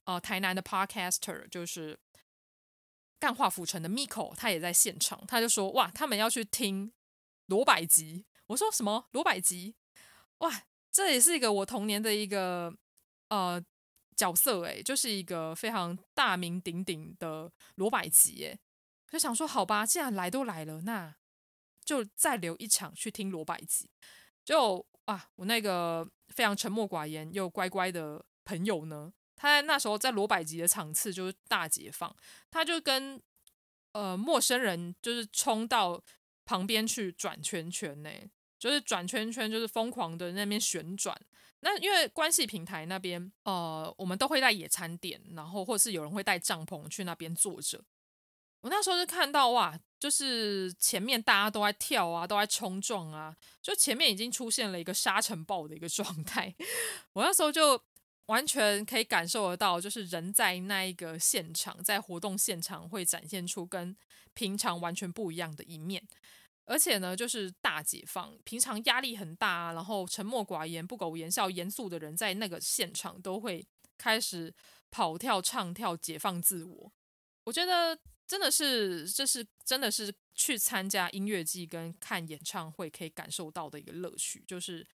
[0.05, 1.99] 呃台南的 Podcaster 就是。
[3.23, 6.93] 干化府城的 Miko，他也在现场，他就说：“哇，他们要去听
[7.47, 9.77] 罗百吉。”我说：“什么罗百吉？
[10.39, 12.75] 哇，这也是一个我童年的一个
[13.29, 13.65] 呃
[14.17, 18.59] 角色诶，就是一个非常大名鼎鼎的罗百吉诶。
[19.09, 21.15] 就想说，好吧，既然来都来了，那
[21.85, 23.89] 就再留一场去听罗百吉。
[24.45, 29.13] 就啊，我那个非常沉默寡言又乖乖的朋友呢？
[29.43, 32.15] 他在那时候在罗百吉的场次就是大解放，
[32.49, 33.21] 他就跟
[33.91, 36.01] 呃陌生人就是冲到
[36.45, 38.11] 旁边去转圈圈呢，
[38.57, 41.21] 就是转圈圈就是疯狂的那边旋转。
[41.59, 47.83] 那因为关系平台那边呃我们都会带野餐垫，然后或是有人会带帐篷去那边坐着。
[48.61, 56.55] 我那时候就看到哇，就是前面大家都在跳啊，都在冲撞啊，就前面已经出现了一个沙尘暴的一个状态。
[57.15, 57.83] 我那时候就。
[58.27, 63.95] 完全可以感受得到，就是人在那一个现场，在活动现场会展现出跟
[64.33, 66.03] 平常完全不一样的一面，
[66.65, 68.39] 而且呢，就是大解放。
[68.45, 73.67] 平常压力很大，然后沉默寡言、不苟言笑、严肃的人，在那个现场都会
[73.99, 74.55] 开始
[74.91, 76.93] 跑跳、唱跳、解放自我。
[77.45, 84.87] 我觉得真的是，这是真的是去参加音乐季跟看演唱会可以感受到的一个乐趣，就是。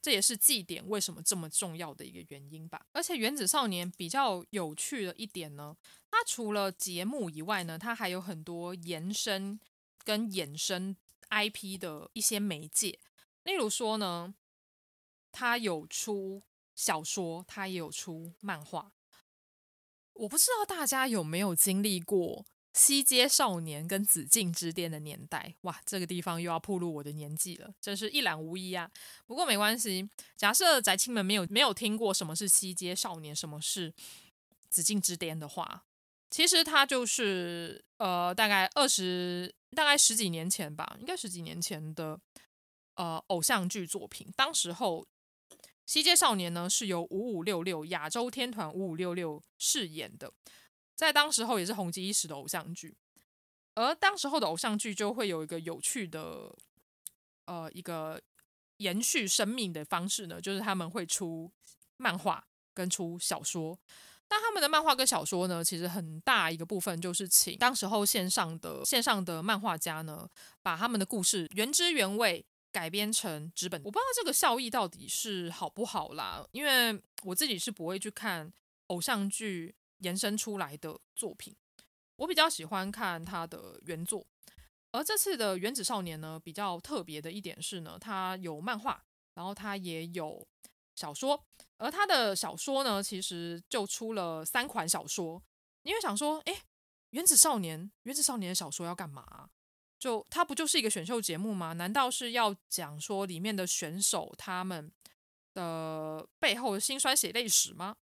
[0.00, 2.86] 这也是祭典为什么这么重要的一个原因吧。
[2.92, 5.76] 而且《原子少年》比较有趣的一点呢，
[6.10, 9.58] 它除了节目以外呢，它还有很多延伸
[10.04, 10.96] 跟衍生
[11.30, 12.98] IP 的一些媒介。
[13.42, 14.34] 例如说呢，
[15.32, 16.42] 它有出
[16.74, 18.92] 小说，它也有出漫画。
[20.14, 22.46] 我不知道大家有没有经历过。
[22.74, 28.88] 西街少年跟紫禁之巅的年代，哇，这个地方又要暴露我的年纪了，真是一览无遗啊。
[29.26, 33.92] 不过没关系，假设宅青们没有没有听过什么是西街少年，什么是
[34.68, 35.84] 紫禁之巅的话，
[36.30, 42.20] 其实它就是呃，大概二十，大概十几年前吧，应该十几年前的
[42.94, 44.32] 呃偶像剧作品。
[44.36, 45.04] 当时候
[45.84, 50.32] 西街少年呢是由五五六六亚洲天团五五六六饰演的。
[50.98, 52.96] 在当时候也是红极一时的偶像剧，
[53.76, 56.52] 而当时候的偶像剧就会有一个有趣的，
[57.44, 58.20] 呃，一个
[58.78, 61.52] 延续生命的方式呢，就是他们会出
[61.98, 63.78] 漫画跟出小说。
[64.26, 70.28] 但他们的漫画跟小说呢，其实很大一个部分就是请当时候线上的线上的漫画家呢，
[70.64, 73.80] 把他们的故事原汁原味改编成纸本。
[73.84, 78.52] 我不知道这个效益到底是好不好啦，因为我自己是不会去看
[78.88, 79.76] 偶像剧。
[79.98, 81.54] 延伸出来的作品，
[82.16, 84.26] 我比较喜欢看他的原作。
[84.90, 90.46] 而这次的《原子少年》呢，比较特别的一点是呢，它有漫画，然后它也有
[90.94, 91.44] 小说。
[91.76, 95.40] 而他的小说呢，其实就出了三款小说。
[95.82, 96.62] 你会想说，诶，
[97.10, 99.50] 原子少年，原子少年的小说要干嘛？
[99.98, 101.74] 就它不就是一个选秀节目吗？
[101.74, 104.90] 难道是要讲说里面的选手他们
[105.54, 107.96] 的背后的辛酸血泪史吗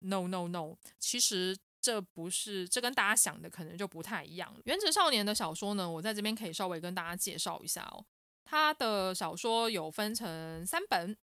[0.00, 4.54] ？No No No，其实这不是，这跟大家想的可能就不太一样。
[4.64, 8.04] 原子少年的小说呢，我在这边可以稍微跟大家介绍一下哦。
[8.44, 11.16] 他的小说有分成三本，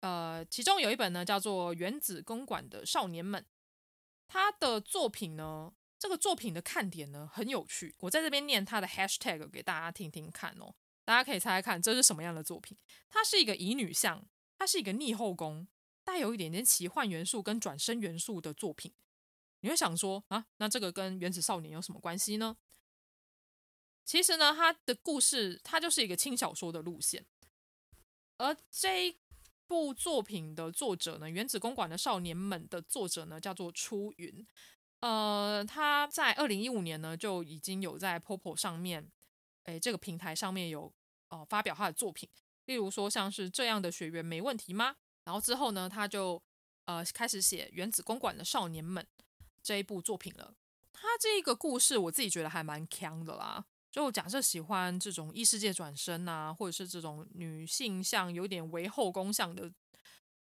[0.00, 3.40] 呃，其中有一本呢叫做《原子公馆的少年们》，
[4.26, 5.72] 他的作品呢。
[5.96, 12.76] 这个作品的看点呢，很有趣，我在这边念他的 hashtag 给大家听听看哦，大家可以猜猜看这是什么样的作品？
[13.08, 14.22] 它是一个乙女向，
[14.58, 15.66] 它是一个逆后宫，
[16.04, 18.92] 带有一点点奇幻元素跟转生元素的作品。
[19.60, 22.56] 你会想说啊，那这个跟原子少年有什么关系呢？
[24.04, 27.24] 其实呢，它的故事它就是一个轻小说的路线，
[28.36, 29.16] 而这
[29.66, 34.46] 部作品的作者呢，原子公馆的少年们的作者呢，叫做出云。
[35.00, 39.10] 呃，他在二零一五年呢就已经有在 POPO 上面，
[39.62, 40.92] 诶，这个平台上面有
[41.28, 42.28] 呃发表他的作品，
[42.66, 44.96] 例如说像是这样的学员没问题吗？
[45.24, 46.42] 然后之后呢，他就
[46.84, 49.02] 呃开始写《原子公馆的少年们》
[49.62, 50.54] 这一部作品了。
[50.92, 59.70] 他这个故事我自己觉得还蛮强的啦，就假设喜欢这种异世界转生啊，或者是这种女性向有点为后宫向的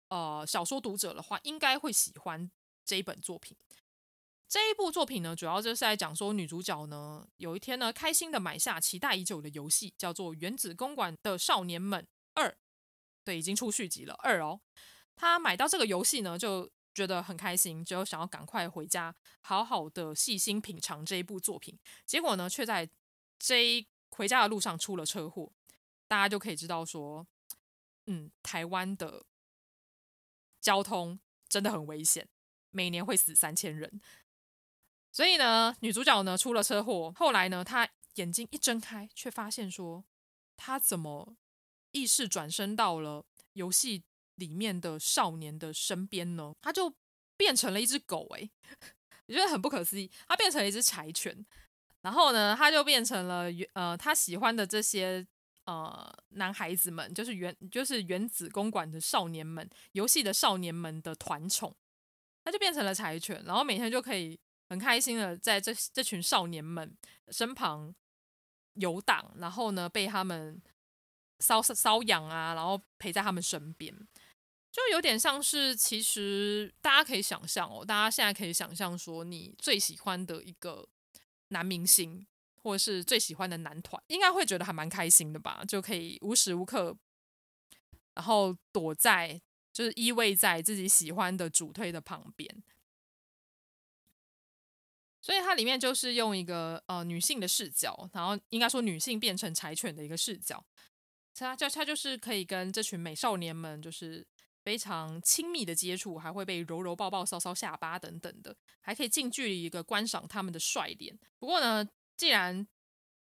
[0.10, 2.50] 呃小说读者的话，应该会喜欢
[2.84, 3.56] 这一本作品。
[4.48, 12.50] 这一部作品呢，主要就是在讲说女主角呢，有一天呢，开心的买下期待已久的游戏，叫做《原子公馆的少年们二》，
[13.24, 14.60] 对，已经出续集了二哦。
[15.16, 21.78] 他买到这个游戏呢，就觉得很开心，就想要赶快回家，好好的细心品尝这一部作品。
[22.06, 22.90] 结果呢，却在
[23.38, 25.52] 这一回家的路上出了车祸。
[26.08, 27.28] 大家就可以知道说，
[28.08, 29.26] 嗯，台湾的
[30.60, 32.28] 交通真的很危险，
[32.72, 34.02] 每年会死三千人。
[35.12, 40.04] 所以呢，女主角呢出了车祸，后来呢，她眼睛一睁开，却发现说，
[40.58, 41.36] 她怎么
[42.00, 44.04] 意识转生到了游戏
[44.36, 46.54] 里面的少年的身边呢？
[46.62, 46.94] 他就
[47.36, 48.50] 变成了一只狗，诶，
[49.28, 50.10] 我觉得很不可思议。
[50.28, 51.46] 他变成了一只柴犬，
[52.02, 55.26] 然后呢，他就变成了呃，他喜欢的这些
[55.66, 61.76] 呃男孩子们，就是原就是原子公馆的少年们，游戏的少年们的团宠，
[62.44, 64.40] 他就变成了柴犬，然后每天就可以。
[64.72, 66.96] 很开心的在这这群少年们
[67.30, 67.92] 身旁
[68.76, 70.62] 游荡，然后呢，被他们
[71.40, 73.94] 搔搔痒啊，然后陪在他们身边，
[74.72, 80.88] 就有点像是，其实大家可以想象哦，大家现在可以想象说，你最喜欢的一个
[81.50, 82.28] 男明星，
[82.62, 85.64] 或者是最喜欢的男团，应该会觉得还蛮开心的吧？
[85.68, 86.96] 就可以无时无刻，
[88.14, 92.64] 然后躲在，就是依偎在自己喜欢的主推的旁边。
[95.22, 100.66] 所以它里面就是用一个呃女性的视角，然后应该说女性变成柴犬的一个视角，
[101.40, 104.26] 他就他就是可以跟这群美少年们就是
[104.64, 111.18] 非常亲密的接触，还会被揉揉抱抱、搔搔下巴等等的，还可以近距离一个观赏他们的帅脸。
[111.38, 111.88] 不过呢，
[112.18, 112.68] 既然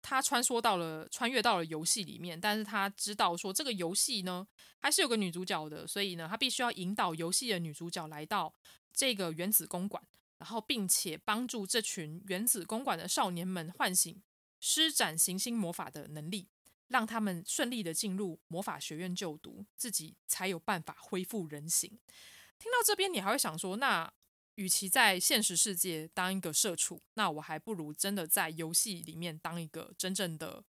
[0.01, 4.47] 他穿梭到了、穿越到了游戏里面，但是他知道说这个游戏呢
[4.80, 8.53] 还是有个女主角的，所以呢，他必须要引导游戏的女主角来到
[8.93, 10.03] 这个原子公馆。
[10.38, 14.20] 然后，并且帮助这群原子公馆的少年们唤醒
[14.59, 16.47] 施展行星魔法的能力，
[16.92, 21.89] 让他们顺利的进入魔法学院就读，自己才有办法恢复人形。
[22.60, 24.12] 听到这边，你还会想说，那
[24.56, 30.64] 与其在现实世界当一个社畜，那我还不如真的在游戏里面当一个真正的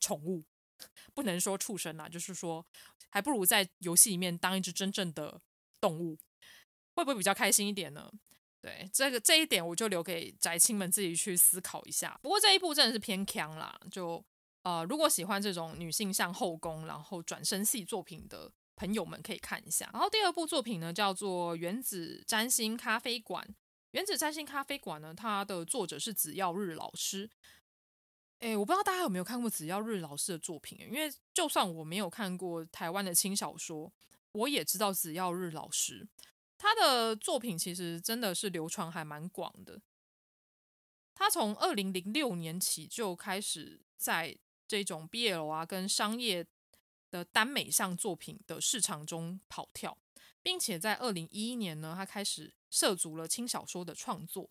[0.00, 0.44] 宠物，
[1.12, 2.64] 不能说畜生啦，就是说，
[3.10, 5.42] 还不如在游戏里面当一只真正的
[5.80, 6.16] 动物，
[6.94, 8.10] 会不会比较开心一点呢？
[8.60, 12.18] 对，这个这一点，我就留给宅青们自己去思考一下。
[12.22, 14.24] 不过这一部真的是偏强啦，就
[14.68, 19.88] 呃，如果喜欢这种女性向后宫，然后转身系作品的朋友们可以看一下。
[19.94, 23.42] 然后第二部作品呢，叫做《原子占星咖啡馆》。
[23.92, 27.30] 《原子占星咖啡馆》呢，它的作者是紫耀日老师。
[28.40, 33.90] 诶，我不知道大家有没有看过紫耀日老师的作品，因为就算我没有看过台湾的轻小说，
[34.32, 36.06] 我也知道紫耀日老师。
[36.58, 39.80] 他的作品其实真的是流传还蛮广的。
[41.14, 44.36] 他从二零零六年起就开始在
[44.68, 46.46] 这种 BL 啊跟商业
[47.10, 49.96] 的耽美向作品的市场中跑跳，
[50.42, 54.50] 并且在二零一一年呢，他开始涉足了轻小说的创作。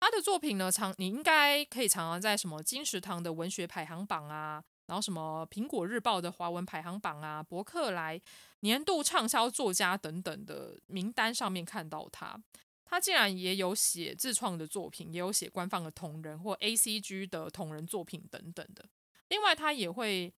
[0.00, 4.62] 他的作品呢，常你应该可以常常在什么金石堂的文学排行榜啊。
[4.86, 8.20] 然后什么苹果日报的华文排行榜啊，博客来
[8.60, 12.36] 年度畅销作家等等的名单上面看到他，
[12.84, 18.84] 他竟然也有写自创的作品，也有写官方的同人或 ACG 的同人作品等等的。
[19.32, 20.30] 另外，他也会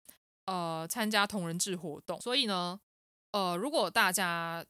[0.44, 2.20] 呃参加同人志活动。
[2.20, 2.78] 所以呢，
[3.32, 4.64] 呃，如果大家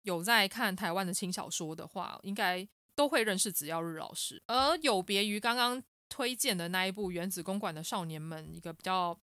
[0.00, 4.42] 有在看台湾的轻小说的话，应该都会认识紫耀日老师。
[4.46, 9.20] 而有别于刚刚推荐的那一部《原子公馆的少年们》，一个比较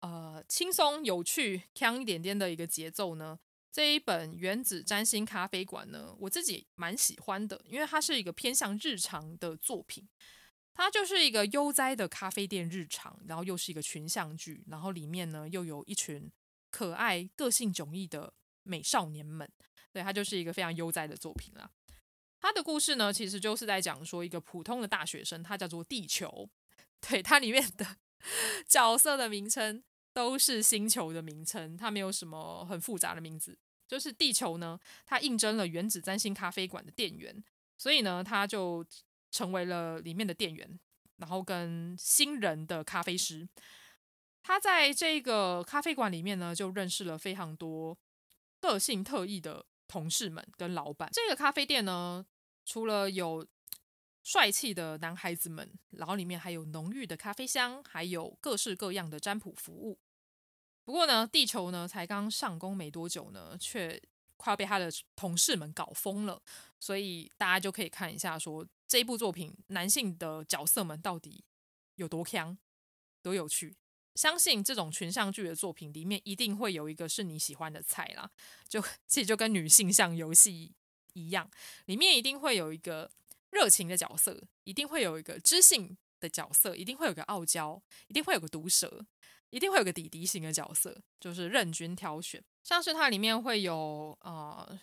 [0.00, 3.38] 呃轻松有趣、锵一点点的一个节奏呢，
[3.70, 10.08] 这一本《原子占星咖啡馆》呢，我自己蛮喜欢的，因为它是一个偏向日常的作品，
[10.76, 16.30] 它就是一个悠哉的咖啡店日常，然后又是一个群像剧，然后里面呢又有一群
[16.70, 19.50] 可爱、个性迥异的美少年们。
[19.90, 21.70] 对，它就是一个非常悠哉的作品啦。
[22.38, 26.48] 它的故事呢，其实就是在讲说一个普通的大学生，他叫做地球。
[27.00, 27.96] 对，它里面的
[28.68, 33.58] 角色的名称都是星球的名称，它没有什么很复杂的名字。
[33.88, 37.42] 就是地球呢，他应征了原子占星咖啡馆的店员，
[37.78, 38.84] 所以呢，他就
[39.36, 40.80] 成为了里面的店员，
[41.16, 43.48] 然后跟新人的咖啡师。
[44.42, 47.98] 他在这个咖啡馆里面呢，就认识了非常多
[48.60, 49.66] 个性特异的。
[49.88, 52.26] 同事们跟老板，这个咖啡店呢，
[52.64, 53.46] 除了有
[54.24, 59.96] 帅气的男孩子们，然后里面还有浓郁的咖啡香，还有各式各样的占卜服务。
[60.84, 64.02] 不过呢，地球呢才刚上工没多久呢，却
[64.36, 66.42] 快要被他的同事们搞疯了。
[66.80, 71.44] 所以大家就可以看一下说，这一部作品男性的角色们到底
[71.96, 72.56] 有多强，
[73.22, 73.76] 多有趣。
[74.14, 78.30] 相信这种群像剧的作品里面一定会有一个是你喜欢的菜啦，
[78.66, 80.72] 就 其实就跟女性向游戏
[81.12, 81.50] 一样，
[81.84, 83.10] 里面一定会有一个
[83.50, 89.04] 热情的角色，一定会有一个知性的角色，一定会有个傲娇，一定会有个毒舌，
[89.50, 92.42] 一定会有个弟弟型的角色，就是任君挑选。
[92.64, 94.80] 像是它里面会有呃，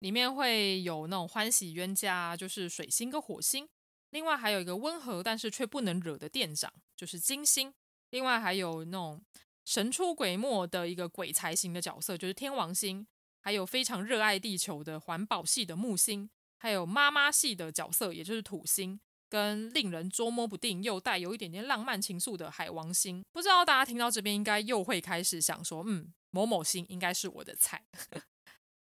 [0.00, 3.68] 里面会有那种欢喜冤家，就是水星跟火星，
[4.10, 7.72] 另外还有一个温和但是却不能惹的店长，就是金星。
[8.10, 9.22] 另外还有那种
[9.64, 13.06] 神出鬼没的一个鬼才型的角色，就是天王星，
[13.40, 23.24] 还有非常热爱地球的环保系的木星，还有妈妈系的角色，也就是土星，跟令人捉摸不定又带有一点点浪漫情愫的海王星。
[23.32, 27.84] 不知道大家听到这边应该又会开始想说，嗯，某某星应该是我的菜。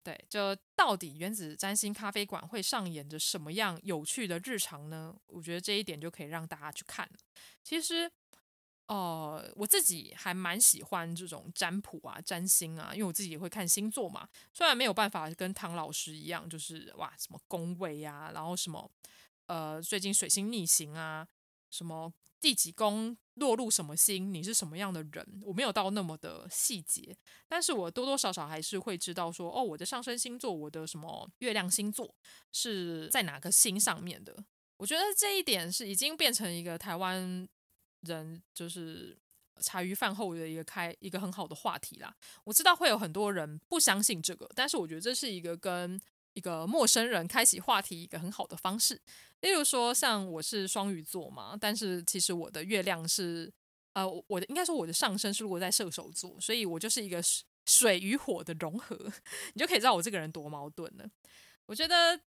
[0.04, 5.16] 对，就到底原子占星咖啡馆会上演着什么样有趣的日常呢？
[5.26, 7.10] 我觉得这一点就可以让大家去看。
[7.64, 8.08] 其实。
[8.86, 14.28] 哦、呃，我自己还蛮喜欢这种占卜啊、占星啊，因为我自己也会看星座嘛。
[14.52, 18.90] 虽然没有办法跟唐老师一样，就是哇什么宫位呀、啊，然后什么
[19.46, 21.26] 呃最近水星逆行啊，
[21.70, 22.12] 什么
[22.44, 27.16] 第几宫落入什么星，你是什么样的人，我没有到那么的细节。
[27.48, 32.14] 但是我多多少少还是会知道说，哦，我的上升星座，我的什么月亮星座
[32.52, 34.44] 是在哪个星上面的。
[34.76, 37.48] 我觉得这一点是已经变成一个台湾。
[38.06, 39.16] 人就是
[39.62, 42.14] 茶余饭后的一个开一个很好的话题啦。
[42.44, 45.98] 我知道会有很多人不相信这个，但是我觉得这是一个跟
[46.34, 49.00] 一个陌生人开启话题一个很好的方式。
[49.40, 53.52] 例如说，像我是双鱼座嘛，但是其实我的月亮是
[53.94, 57.22] 呃，我的应该说我的上升是落在射手座，所以我就是一个
[57.66, 58.96] 水与火的融合，
[59.54, 61.08] 你就可以知道我这个人多矛盾了。
[61.66, 62.20] 我觉得。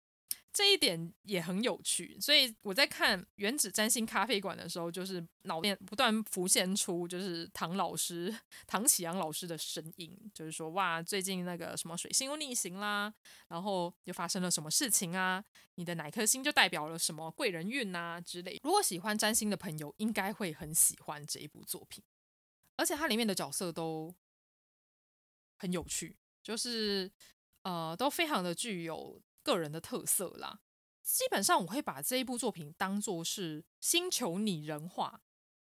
[0.57, 8.35] 这一点也很有趣，所以我在看《原子占星咖啡馆》的时候，就是脑边不断浮现出就是唐老师、
[8.67, 13.13] 唐启阳老师的声音，就是说哇，最近那个什么水星又逆行啦，
[13.49, 15.45] 然后又发生了什么事情啊？
[15.75, 18.59] 你的哪颗星就代表了什么贵人运啊之类。
[18.63, 22.03] 如果喜欢占星的朋友，应该会很喜欢这一部作品，
[22.77, 24.15] 而且它里面的角色都
[25.59, 27.13] 很有趣，就是
[27.61, 29.21] 呃，都非常的具有。
[29.47, 30.59] 个人的特色啦，
[31.05, 35.21] 基本上我会把这一部作品当做是星球拟人化，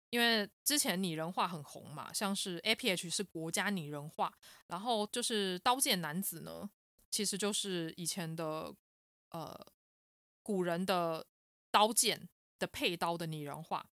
[0.09, 4.33] 因为之前拟人化很红嘛，像是 APH 是国家拟人化，
[4.69, 6.71] 然后就是刀剑男子呢，
[7.11, 8.75] 其实就是以前的
[9.33, 9.55] 呃
[10.43, 11.27] 古人的
[11.71, 12.27] 刀剑
[12.59, 13.87] 的配刀的拟人化，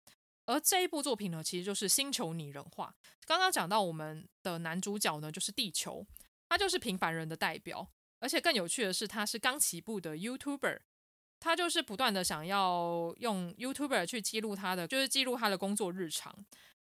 [0.45, 2.95] 而这一部作品呢，其实就是星球拟人化。
[3.25, 6.07] 刚刚讲到我们的男主角呢，就是地球，
[6.47, 7.91] 他就是平凡人的代表。
[8.21, 10.79] 而且更有趣的是，他是刚起步的 YouTuber，
[11.39, 16.33] 他就是不断的想要用 YouTuber 去记录他的，就是记录他的工作日常，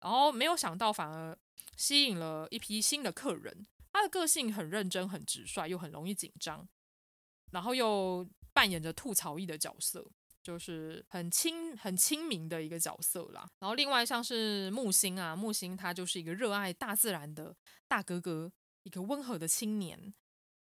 [0.02, 1.38] 然后没有想到反而
[1.78, 3.68] 吸引了一批新的客人。
[3.94, 6.68] 他的个性很认真、很直率，又很容易紧张，
[7.52, 10.04] 然后又扮演着吐槽役的角色，
[10.42, 13.48] 就是很亲、很亲民的一个角色啦。
[13.60, 17.56] 然后另外像是木星啊，木星他就是一个热爱大自然的
[17.88, 18.52] 大哥哥，
[18.82, 20.12] 一个温和的青年。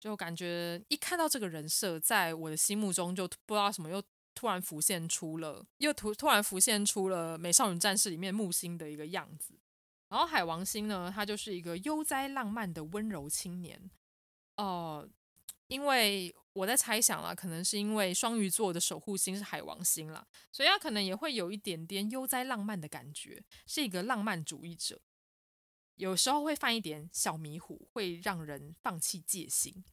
[0.06, 4.00] 就感觉一看到这个人设，在我的心目中就不知道什么又
[4.36, 9.56] 突然浮现出了，又突突然浮现出了《美少女战士》里面木星的一个样子。
[10.08, 13.90] 然后海王星呢，他就是一个悠哉浪漫的温柔青年。
[14.58, 15.10] 哦、呃，
[15.70, 25.02] 因为我在猜想啦，可能是因为双鱼座的守护星是海王星啦，所以他可能也会有一点点悠哉浪漫的感觉，是一个浪漫主义者。
[25.96, 29.84] 有时候会犯一点小迷糊，会让人放弃戒心。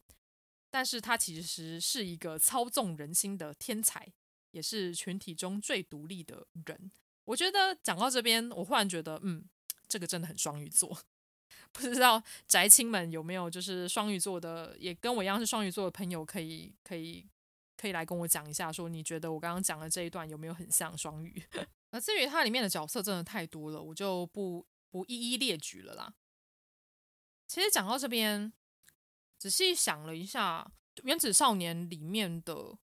[0.73, 4.11] 但是他其实是一个操纵人心的天才，
[4.49, 6.91] 也是群体中最独立的人。
[7.25, 9.45] 我觉得讲到这边，我忽然觉得，嗯，
[9.87, 10.99] 这个真的很双鱼座。
[11.71, 17.23] 不知道宅青们有没有就是双鱼座的，也跟我一样是双鱼座的朋友，可以可以
[17.77, 21.39] 可以来跟我讲一下，说你觉得我刚刚讲的这一段有没有很像双鱼？
[21.91, 26.15] 那至于它里面的角色真的太多了，我就不不一一列举了啦。
[27.47, 28.51] 其实讲到这边。
[29.43, 30.65] 仔细想了一下，
[31.03, 32.77] 《原子少年》里面的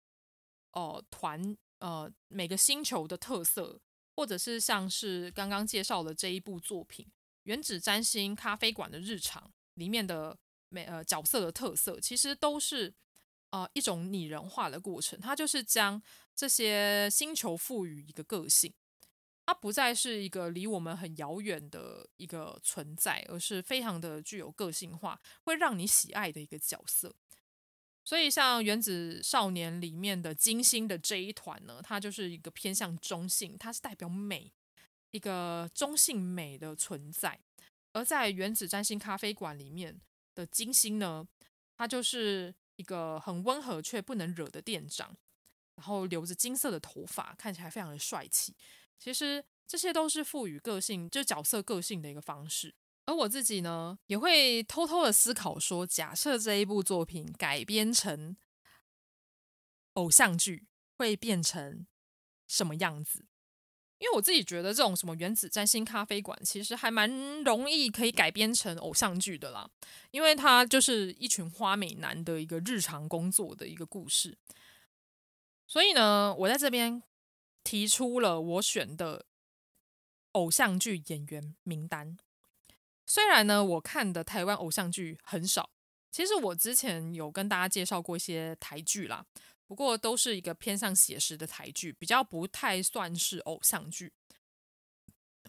[0.72, 3.80] 呃团呃每个星球的特色，
[4.14, 7.06] 或者是像是刚刚介绍的这一部作品
[7.44, 9.42] 《原子占星咖啡馆的日常》
[9.76, 10.36] 里面的
[10.68, 12.92] 每呃角色的特色，其实都是
[13.52, 15.18] 呃一种拟人化的过程。
[15.18, 16.02] 它就是将
[16.36, 18.70] 这些星球赋予一个个性。
[19.50, 27.12] 它不再是一个离我们很遥远的一个存在，而是非常的具有个性化，会让你喜爱的一个角色。
[28.04, 34.52] 所以，像《原子少年》里面的金星的这一团呢，它就是一个偏向中性，它是代表美，
[35.10, 37.40] 一个中性美的存在。
[37.92, 40.00] 而在《原子占星咖啡馆》里面
[40.36, 41.26] 的金星呢，
[41.76, 45.16] 它就是一个很温和却不能惹的店长，
[45.74, 48.54] 然后留着金色的头发，看起来非常的帅气。
[49.00, 52.74] 其实这些都是赋予个性，就角色个性的一个方式。
[53.06, 58.36] 而我自己呢，也会偷偷的思考说，假设这一部作品改编成
[59.94, 61.86] 偶像剧，会变成
[62.46, 63.24] 什么样子？
[63.98, 69.68] 因为我自己觉得，这种什么原子占星咖啡馆，其实还蛮容易可以改编成偶像剧的啦。
[70.10, 74.36] 因为它就是一群花美男的一个日常工作的一个故事。
[75.66, 77.02] 所以呢，我在这边。
[77.62, 79.26] 提出了我选的
[80.32, 82.16] 偶像剧演员名单。
[83.06, 85.70] 虽然呢，我看的台湾偶像剧很少，
[86.10, 89.26] 其实我之前有跟大家介绍过一些台剧啦，
[89.66, 94.12] 不过都是一个偏向写实的台剧，比较不太算是偶像剧。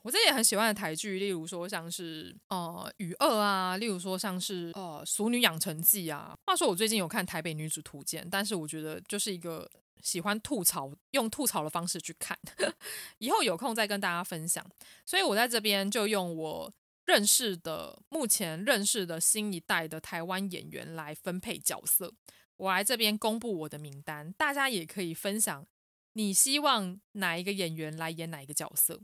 [0.02, 6.36] 我自己也很喜欢的台剧，例如说像是呃《与二》啊，例如说像是呃《俗女养成记》啊。
[6.46, 9.70] 话说我最近有看《台北女子图鉴》，但是我觉得就是一个。
[10.04, 12.36] 喜欢吐槽，用吐槽的方式去看，
[13.20, 14.66] 以后有空再跟大家分享。
[15.06, 16.74] 所以我在这边就用我
[17.06, 22.12] 认识的、目前认识的新一代的台湾演员来分配角色。
[22.58, 25.68] 我来这边公布我的名单，大家也可以分享
[26.14, 29.00] 你希望哪一个演员来演哪一个角色。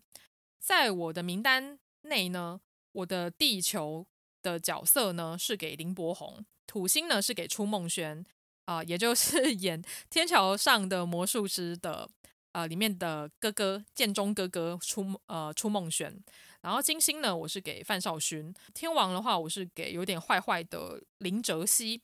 [0.68, 2.60] 在我的名单内呢，
[2.92, 4.06] 我的地球
[4.42, 8.26] 的角色呢是给林柏宏，土星呢是给初梦轩。
[8.66, 12.10] 啊、也就是 演《天桥上的魔术师》的
[12.52, 16.14] 呃里面的哥哥建中哥哥初呃初梦轩，
[16.62, 22.02] 然后金星呢，我是给范少勋；天王的话，我是给有点坏坏的林哲熹；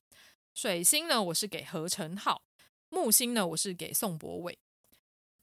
[0.53, 2.41] 水星呢，我是给何晨浩；
[2.88, 4.57] 木星呢，我是给宋博伟。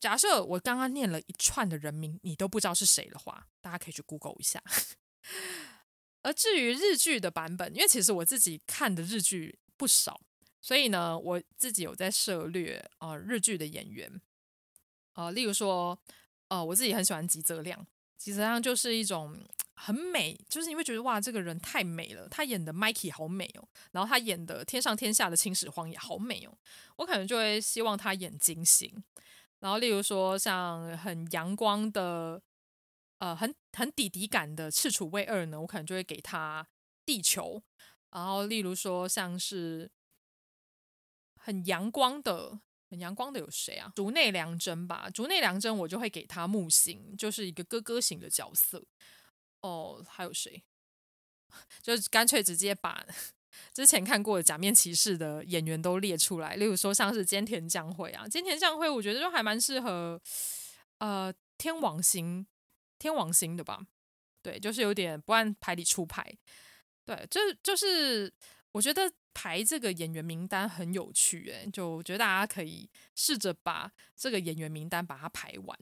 [0.01, 4.61] 假设我刚刚念了一串的人名，你都不知道是谁的话，大家可以去 Google 一下。
[6.22, 10.20] 而至于日剧的版本，因为其实我自己看的日剧不少。
[10.62, 14.20] 所以呢，我自己有在涉猎啊、日剧的演员，
[15.12, 15.98] 啊、例如说，
[16.48, 17.86] 呃，我自己很喜欢吉泽亮，
[18.18, 19.42] 吉泽亮就是一种
[19.74, 26.53] 很美，就是你会觉得哇，这个人太美了，他演的 Mikey 好美哦，然后他演的天上天下的秦始皇也好美哦，
[26.96, 29.03] 我可能就会希望他演金星，
[29.61, 32.42] 然后例如说像很阳光的，
[33.18, 36.66] 呃，很很弟弟感的赤楚卫二呢，我可能就会给他
[37.06, 37.62] 地球，
[38.11, 39.90] 然后例如说像是。
[41.42, 43.90] 很阳光的，很阳光的有谁啊？
[43.96, 48.84] 竹内良真吧，竹内良真我就会给他木星，就是一个哥哥型的角色。
[49.62, 50.62] 哦，还有谁？
[51.80, 53.02] 就干脆直接把
[53.72, 60.20] 之前看过的假面骑士的演员都列出来，例如说像是菅田将晖啊，菅田将晖我觉得就还蛮适合，
[60.98, 62.46] 呃，天王星，
[62.98, 63.86] 天王星的吧？
[64.42, 66.36] 对，就是有点不按牌理出牌。
[67.05, 68.32] 对，就就是
[68.72, 69.12] 我觉得。
[69.32, 75.78] 排这个演员名单很有趣，诶，就我觉得大家可以试着把这个演员名单把它排完。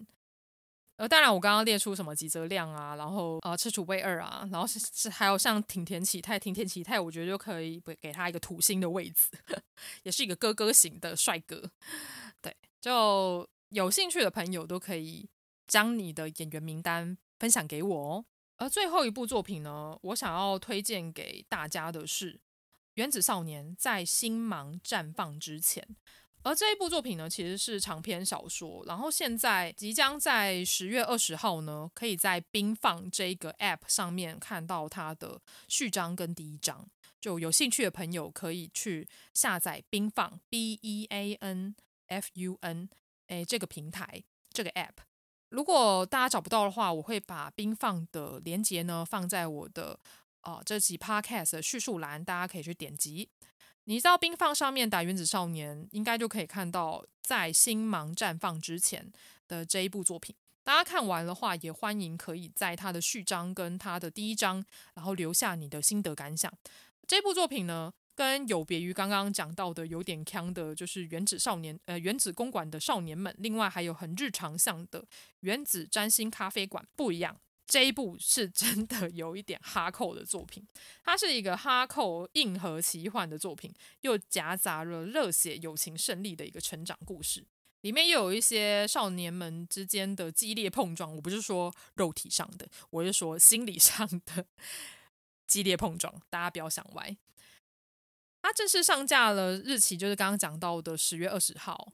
[0.98, 9.30] 呃，当然我刚刚列出什么吉泽亮啊，然后呃赤楚卫二啊，然后是是还有像町田启太，町田启太我觉得就可以给他一个土星的位置，
[10.02, 11.70] 也是一个哥哥型的帅哥。
[12.42, 15.28] 对，就有兴趣的朋友都可以
[15.68, 18.24] 将你的演员名单分享给我哦。
[18.56, 22.34] 而最后一部作品呢，我想要推荐给大家的是
[22.94, 25.86] 《原子少年在星芒绽放之前》。
[26.42, 36.88] 而这一部作品呢，其实是长篇小说，然后现在即将在十月二十号呢，可以在冰放这个 App 上面看到它的序章跟第一章。
[37.20, 41.74] 就有兴趣的朋友可以去下载冰放 B E A N
[42.06, 42.88] F U N
[43.26, 44.98] 哎这个平台这个 App。
[45.50, 49.98] 如果大家找不到的话，我会把冰放的连接呢放在我的
[50.42, 53.28] 呃这集 Podcast 的叙述栏，大家可以去点击。
[53.88, 59.10] 你到冰放上面打《原子少年》，应该就可以看到在星芒绽放之前
[59.48, 60.36] 的这一部作品。
[60.62, 64.62] 大家看完的话，也欢迎可以在他的序章跟他的第一章，
[64.92, 66.52] 然后留下你的心得感想。
[67.06, 75.02] 这部作品呢，跟有别于刚刚讲到的有点锵的，就是原子少年呃原子公馆的少年们，另外还有很日常向的
[75.40, 77.34] 原子占星咖啡馆不一样。
[77.68, 80.66] 这一部是真的 有一点哈扣的作品，
[81.04, 87.46] 它是一个哈扣硬核奇幻的作品，又夹杂了热血友情胜利的一个成长故事，
[87.82, 91.14] 里面又有一些少年们之间的激烈碰撞。
[91.14, 94.46] 我不是说肉体上的，我是说心理上的
[95.46, 97.14] 激烈碰撞，大家不要想歪。
[98.40, 101.92] 它正式上架了，日期就是刚刚讲到的十月二十号，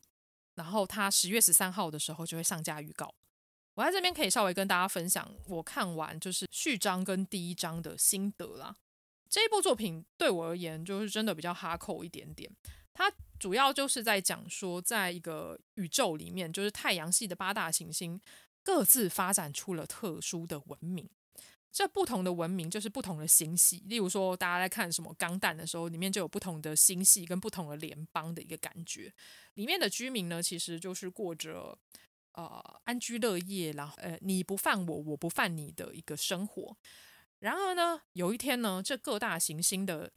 [0.55, 3.13] 然后它十月十三号的时候就会上架预告。
[3.75, 8.77] 我在这边可以稍微跟大家分享我看完就是序章跟第一章的心得啦。
[9.29, 12.49] 这一部作品对我而言就是真的比较哈扣一点点。
[12.93, 18.21] 它主要就是在讲说，在一个宇宙里面，就是太阳系的八大行星
[18.63, 21.11] 各自发展出了特殊的文明。
[21.73, 23.83] 这不同的文明就是不同的星系。
[23.87, 29.13] 例如说，大家在看什么《钢弹》的时候，里面就有不同的星系跟不同的联邦的一个感觉。
[29.55, 31.77] 里面的居民呢，其实就是过着。
[32.35, 36.77] 呃，安居乐业，然后呃，你不犯我，我不犯你的一个生活。
[37.39, 40.11] 然而呢，有一天呢，这各大行星的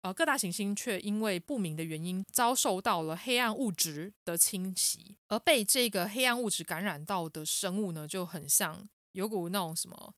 [0.00, 10.14] 呃各大行星却因为不明的原因遭受到了黑暗物质的侵袭，而被这个黑暗物质感染到的生物呢，就很像有股那种什么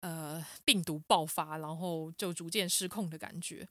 [0.00, 3.68] 呃病毒爆发，然后就逐渐失控的感觉。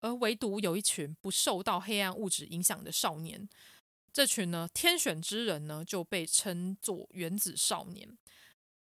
[0.00, 3.48] 而唯独有一群不受到黑暗物质影响的少年。
[4.12, 8.18] 这群呢，天选之人呢，就被称作原子少年，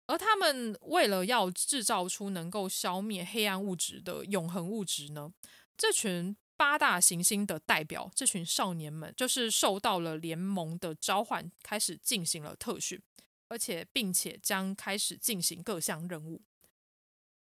[0.06, 5.32] 而他们为了要制造出能够消灭黑暗物质的永恒物质呢，
[5.76, 13.00] 这群八大行星的代表，这群少年们，就是受到了联盟的召唤，开始进行了特训，
[13.46, 16.42] 而且并且将开始进行各项任务，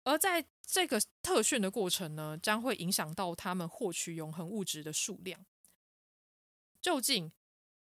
[0.04, 5.44] 而在这个特训的过程呢，将会影响到他们获取永恒物质的数量，
[6.80, 7.30] 究竟？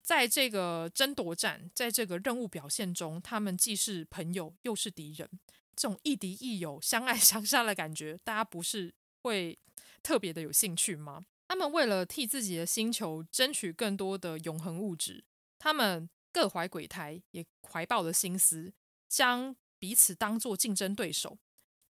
[0.09, 5.28] 在这个争夺战，在这个任务表现中，他们既是朋友又是敌人，
[5.76, 9.59] 这种亦敌亦友、相爱 相杀的感觉，大家不是会
[10.02, 11.26] 特别的有兴趣吗？
[11.46, 15.22] 他们为了替自己的星球争取更多的永恒物质，
[15.59, 18.72] 他们各怀鬼胎，也怀抱了心思，
[19.11, 21.36] 将彼此当作竞争对手，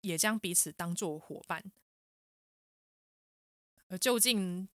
[0.01, 1.72] 也将彼此当作伙伴。
[3.88, 4.70] 而究竟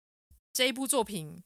[0.53, 1.43] 这一部作品，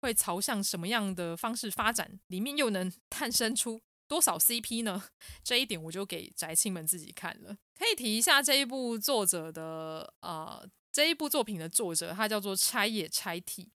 [0.00, 2.18] 会朝向什么样的方式发展？
[2.28, 5.04] 里面又能 诞生出多少 CP 呢？
[5.44, 7.56] 这一点我就给宅青们自己看了。
[7.78, 13.70] 可以提一下这一部作者的呃，这一部作品的作者，他叫做拆野拆体，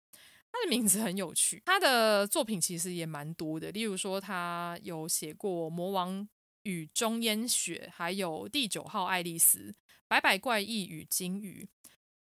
[0.52, 1.62] 他的名字很有趣。
[1.66, 6.28] 他的作品其实也蛮多的，例如说他有写过《魔王
[6.64, 9.60] 与中烟雪》，还有《第九号爱丽丝》、
[10.08, 11.68] 《百百怪异与鲸鱼》。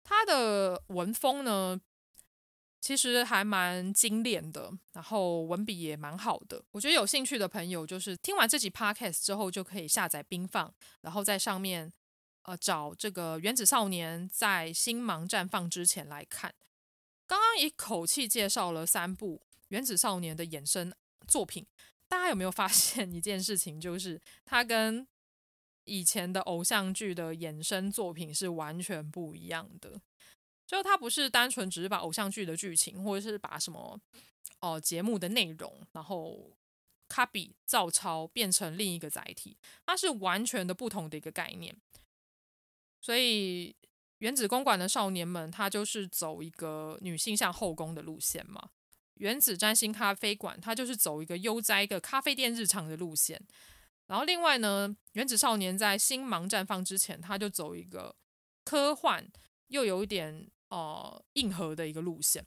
[0.02, 1.80] 他的文风呢，
[2.80, 6.64] 其实还蛮精炼的，然后文笔也蛮好的。
[6.70, 10.72] 我觉得有兴趣的朋友，就是听完这集 podcast 之后，就可以下载冰放，
[11.02, 11.92] 然后在上面
[12.44, 16.54] 呃找这个《原子少年在星芒绽放之前》来看。
[17.26, 20.92] 刚刚一口气介绍了三部《原子少年》的衍生
[21.28, 21.66] 作品，
[22.08, 23.78] 大家有没有发现一件事情？
[23.78, 25.06] 就是它跟
[25.84, 30.00] 以前的偶像剧的衍生作品是完全不一样的。
[30.70, 34.00] 就它不是单纯只是把偶像剧的剧情，或者是把什么
[34.60, 36.56] 哦、节目的内容，然后
[37.08, 41.76] copy 照抄变成另一个载体，它是完全的不同的一个概念。
[43.00, 43.74] 所以
[44.18, 48.70] 原子公馆的少年们，他就是走一个女性向后宫的路线嘛。
[49.14, 53.40] 原子占星咖啡馆，它就是走一个悠哉的咖啡店日常的路线。
[54.06, 58.14] 然后另外呢，《原子少年》在星芒绽放之前，他就走一个
[58.64, 59.30] 科幻
[59.66, 62.44] 又有一点呃硬核的一个路线。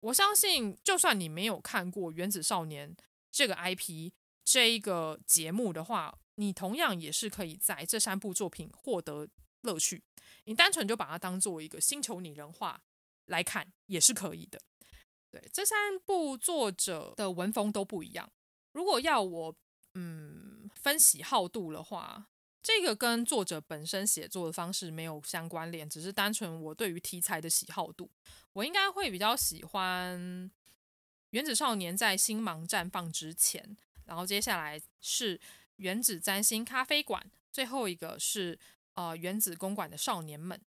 [0.00, 2.94] 我相信，就算你没有看过《原子少年》
[3.30, 4.12] 这个 IP
[4.44, 9.28] 这一个节目的话，你同样也是可以在这三部作品获得
[9.62, 10.02] 乐趣。
[10.44, 12.80] 你单纯就把它当做一个星球拟人化
[13.26, 14.60] 来看，也是可以的。
[15.30, 18.30] 对，这三部作者的文风都不一样。
[18.72, 19.54] 如果要我
[19.94, 22.28] 嗯分喜好度的话，
[22.62, 28.10] 这个跟作者本身写作的方式没有相关联，只是单纯我对于题材的喜好度。
[28.52, 30.18] 我应该会比较喜欢
[31.30, 35.38] 《原子少年》在星芒绽放之前，然后接下来是
[35.76, 38.58] 《原子占星咖啡馆》，最后一个是
[38.94, 40.58] 呃《原子公馆的少年们》。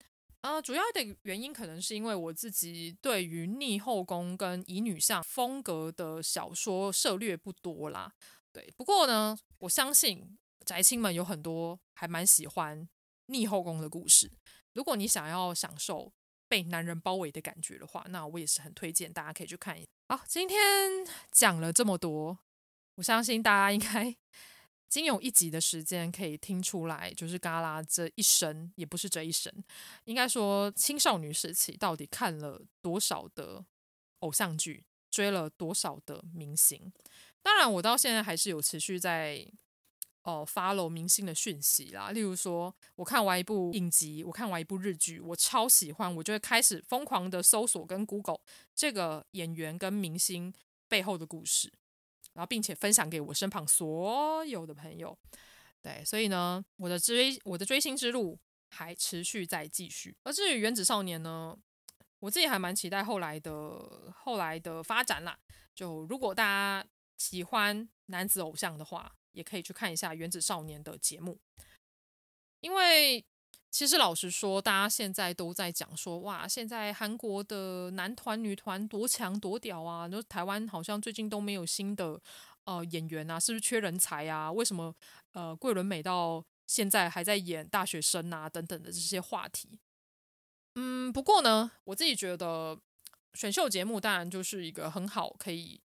[0.42, 8.12] 呃，主要的原因可能是因为我自己对于逆后宫跟乙女向风格的小说涉略不多啦。
[8.52, 10.38] 对，不过呢，我相信
[10.72, 12.88] 宅青们有很多还蛮喜欢
[13.26, 14.32] 逆后宫的故事。
[14.72, 16.14] 如果你想要享受
[16.48, 19.88] 被男人包围的感觉的话，那我也是很推荐大家可以去看一下。
[20.08, 20.58] 好，今天
[21.30, 22.40] 讲了这么多，
[22.96, 24.16] 我相信大家应该
[24.88, 29.54] 仅有一集的时间可以听出来，就是嘎啦这一生，也不是这一生，
[30.06, 33.66] 应该说青少女时期到底看了多少的
[34.20, 36.94] 偶像剧，追了多少的明星。
[37.42, 39.46] 当然，我到现在还是有持续在。
[40.24, 48.40] 哦，follow 明星的讯息啦，例如说，我看完一部影集，我看完一部日剧，我超喜欢，我就会开始疯狂的搜索跟 Google
[48.76, 50.54] 这个演员跟明星
[50.88, 51.74] 背后的故事，
[52.34, 55.18] 然后并且分享给我身旁所有的朋友。
[55.82, 58.38] 对，所以呢，我的追我的追星之路
[58.70, 60.16] 还持续在继续。
[60.24, 61.58] 而至于原子少年呢，
[62.20, 65.36] 我自己还蛮期待后来的后来的发展啦。
[65.74, 69.12] 就如果大家喜欢男子偶像的话。
[69.34, 71.40] 也可以去看一下《原子少年》的节目，
[72.60, 73.24] 因为
[73.70, 80.10] 其实老实说，大家现在都在讲说，哇，现在韩国的男团、女团多强多屌啊！
[80.10, 82.22] 就台湾好像最近都没有新的
[82.66, 84.52] 呃演员啊，是不是缺人才啊？
[84.52, 84.94] 为什么
[85.32, 88.50] 呃桂纶镁到现在还在演大学生啊？
[88.50, 89.80] 等等的这些话题。
[90.76, 92.78] 嗯，不过呢，我自己觉得
[93.34, 95.80] 选秀节目当然就是一个很好可以。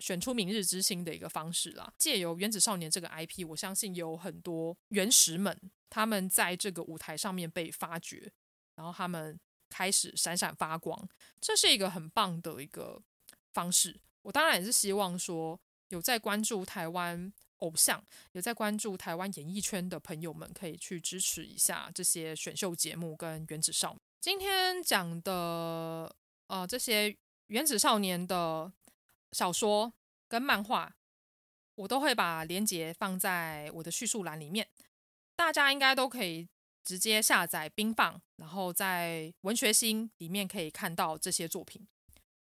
[0.00, 5.56] 选出明日之星的一个方式啦，借由《原子少年》这个 IP，我相信有很多原石们，
[5.88, 8.32] 他们在这个舞台上面被发掘，
[8.74, 9.38] 然后他们
[9.70, 11.08] 开始闪闪发光，
[11.40, 13.00] 这是一个很棒的一个
[13.52, 14.00] 方式。
[14.22, 15.58] 我当然也是希望说，
[15.90, 23.98] 有在关注台湾偶像，有在关注台湾演艺圈的朋友们，可以去支持一下这些选秀节目跟《原子少年》。
[24.20, 26.14] 今天讲的
[26.48, 27.10] 呃这些
[27.46, 28.72] 《原子少年》的。
[29.34, 29.92] 小说
[30.28, 30.94] 跟漫画，
[31.74, 34.68] 我都会把链接放在我的叙述栏里面，
[35.34, 36.48] 大家应该都可以
[36.84, 41.86] 直接下载冰放，然后在文学星里面可以看到这些作品。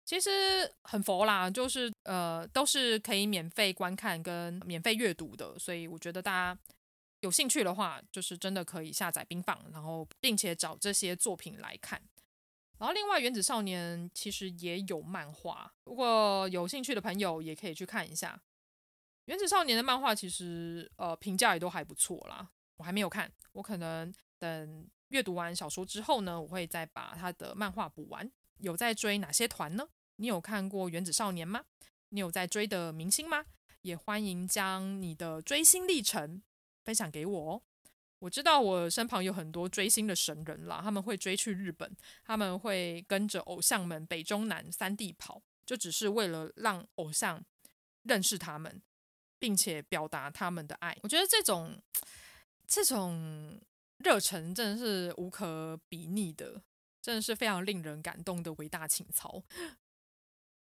[0.05, 6.59] 其实很佛啦，就是呃都是可以免费观看跟免费阅读的，所以我觉得大家
[7.21, 11.99] 有兴趣的话，就是真的可以下载冰放，然后并且找这些作品来看。
[12.77, 18.35] 然后，另外《原子少年》其实也有漫画，如果有兴趣的朋友也可以去看一下。
[19.25, 28.29] 《原子少年》的漫画其实呃评价也都还不错啦，我还没有看，我可能等阅读完小说之后呢，我会再把他的漫画补完。
[28.57, 29.87] 有在追哪些团呢？
[30.17, 31.63] 你有看过《原子少年》吗？
[32.09, 33.45] 你有在追的明星吗？
[33.81, 36.41] 也欢迎将你的追星历程
[36.83, 37.61] 分享给我哦。
[38.25, 47.39] 我知道我身旁有很多追星的神人啦，他们会追去日本，他们会跟着偶像们北中南三地跑，就只是为了让偶像
[48.01, 48.81] 认识他们，
[49.37, 50.97] 并且表达他们的爱。
[51.03, 51.79] 我觉得这种
[52.65, 53.61] 这种
[53.99, 56.59] 热忱真的是无可比拟的，
[57.03, 59.43] 真的是非常令人感动的伟大情操。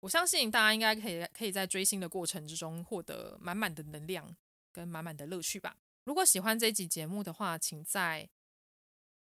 [0.01, 4.37] 我相信大家应该可以可以在追星的过程之中获得满满的能量
[4.71, 5.75] 跟满满的乐趣吧。
[6.07, 8.29] 如果喜欢这一集节目的话，请在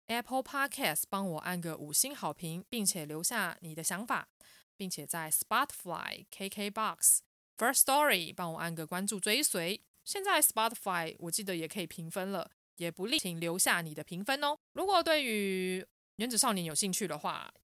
[0.09, 4.29] Apple Podcast 帮我按个五星好评，并且留下你的想法，
[4.77, 7.21] 并且在 Spotify、KKBox、
[7.57, 9.81] First Story 帮我按个关注追随。
[10.05, 14.59] 现在 Spotify 我记得也可以评分了，也不吝请留下你的评分哦。
[14.73, 17.55] 如果对于原子少年有兴趣的话，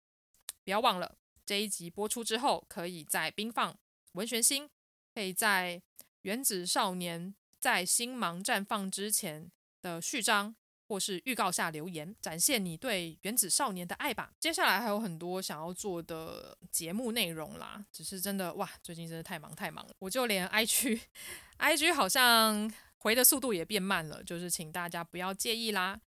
[0.62, 3.76] 不要忘了这一集播出之后，可以在冰放
[4.12, 4.70] 文学星，
[5.12, 5.82] 可以在
[6.22, 7.34] 原子少年。
[7.60, 9.50] 在星芒绽放之前
[9.82, 10.54] 的序章
[10.86, 14.32] 或是预告下留言，展现你对原子少年的爱吧。
[14.40, 21.00] 接下来还有很多想要做的节目内容啦，只是真的哇，最近真的太忙太忙了，我就连 IG
[21.58, 26.00] IG 好像回的速度也变慢了，就是请大家不要介意啦。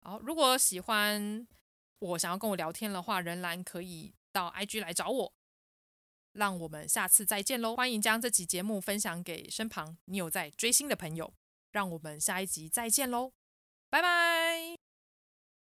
[0.00, 1.46] 好，如果喜欢
[2.00, 5.32] 我想要跟我聊天的话，仍然可以到 IG 来找我。
[6.34, 7.74] 让我们下次再见喽！
[7.74, 11.32] 欢迎将这期节目分享给身旁你有在追星的朋友。
[11.72, 13.32] 让我们下一集再见喽，
[13.90, 14.83] 拜拜。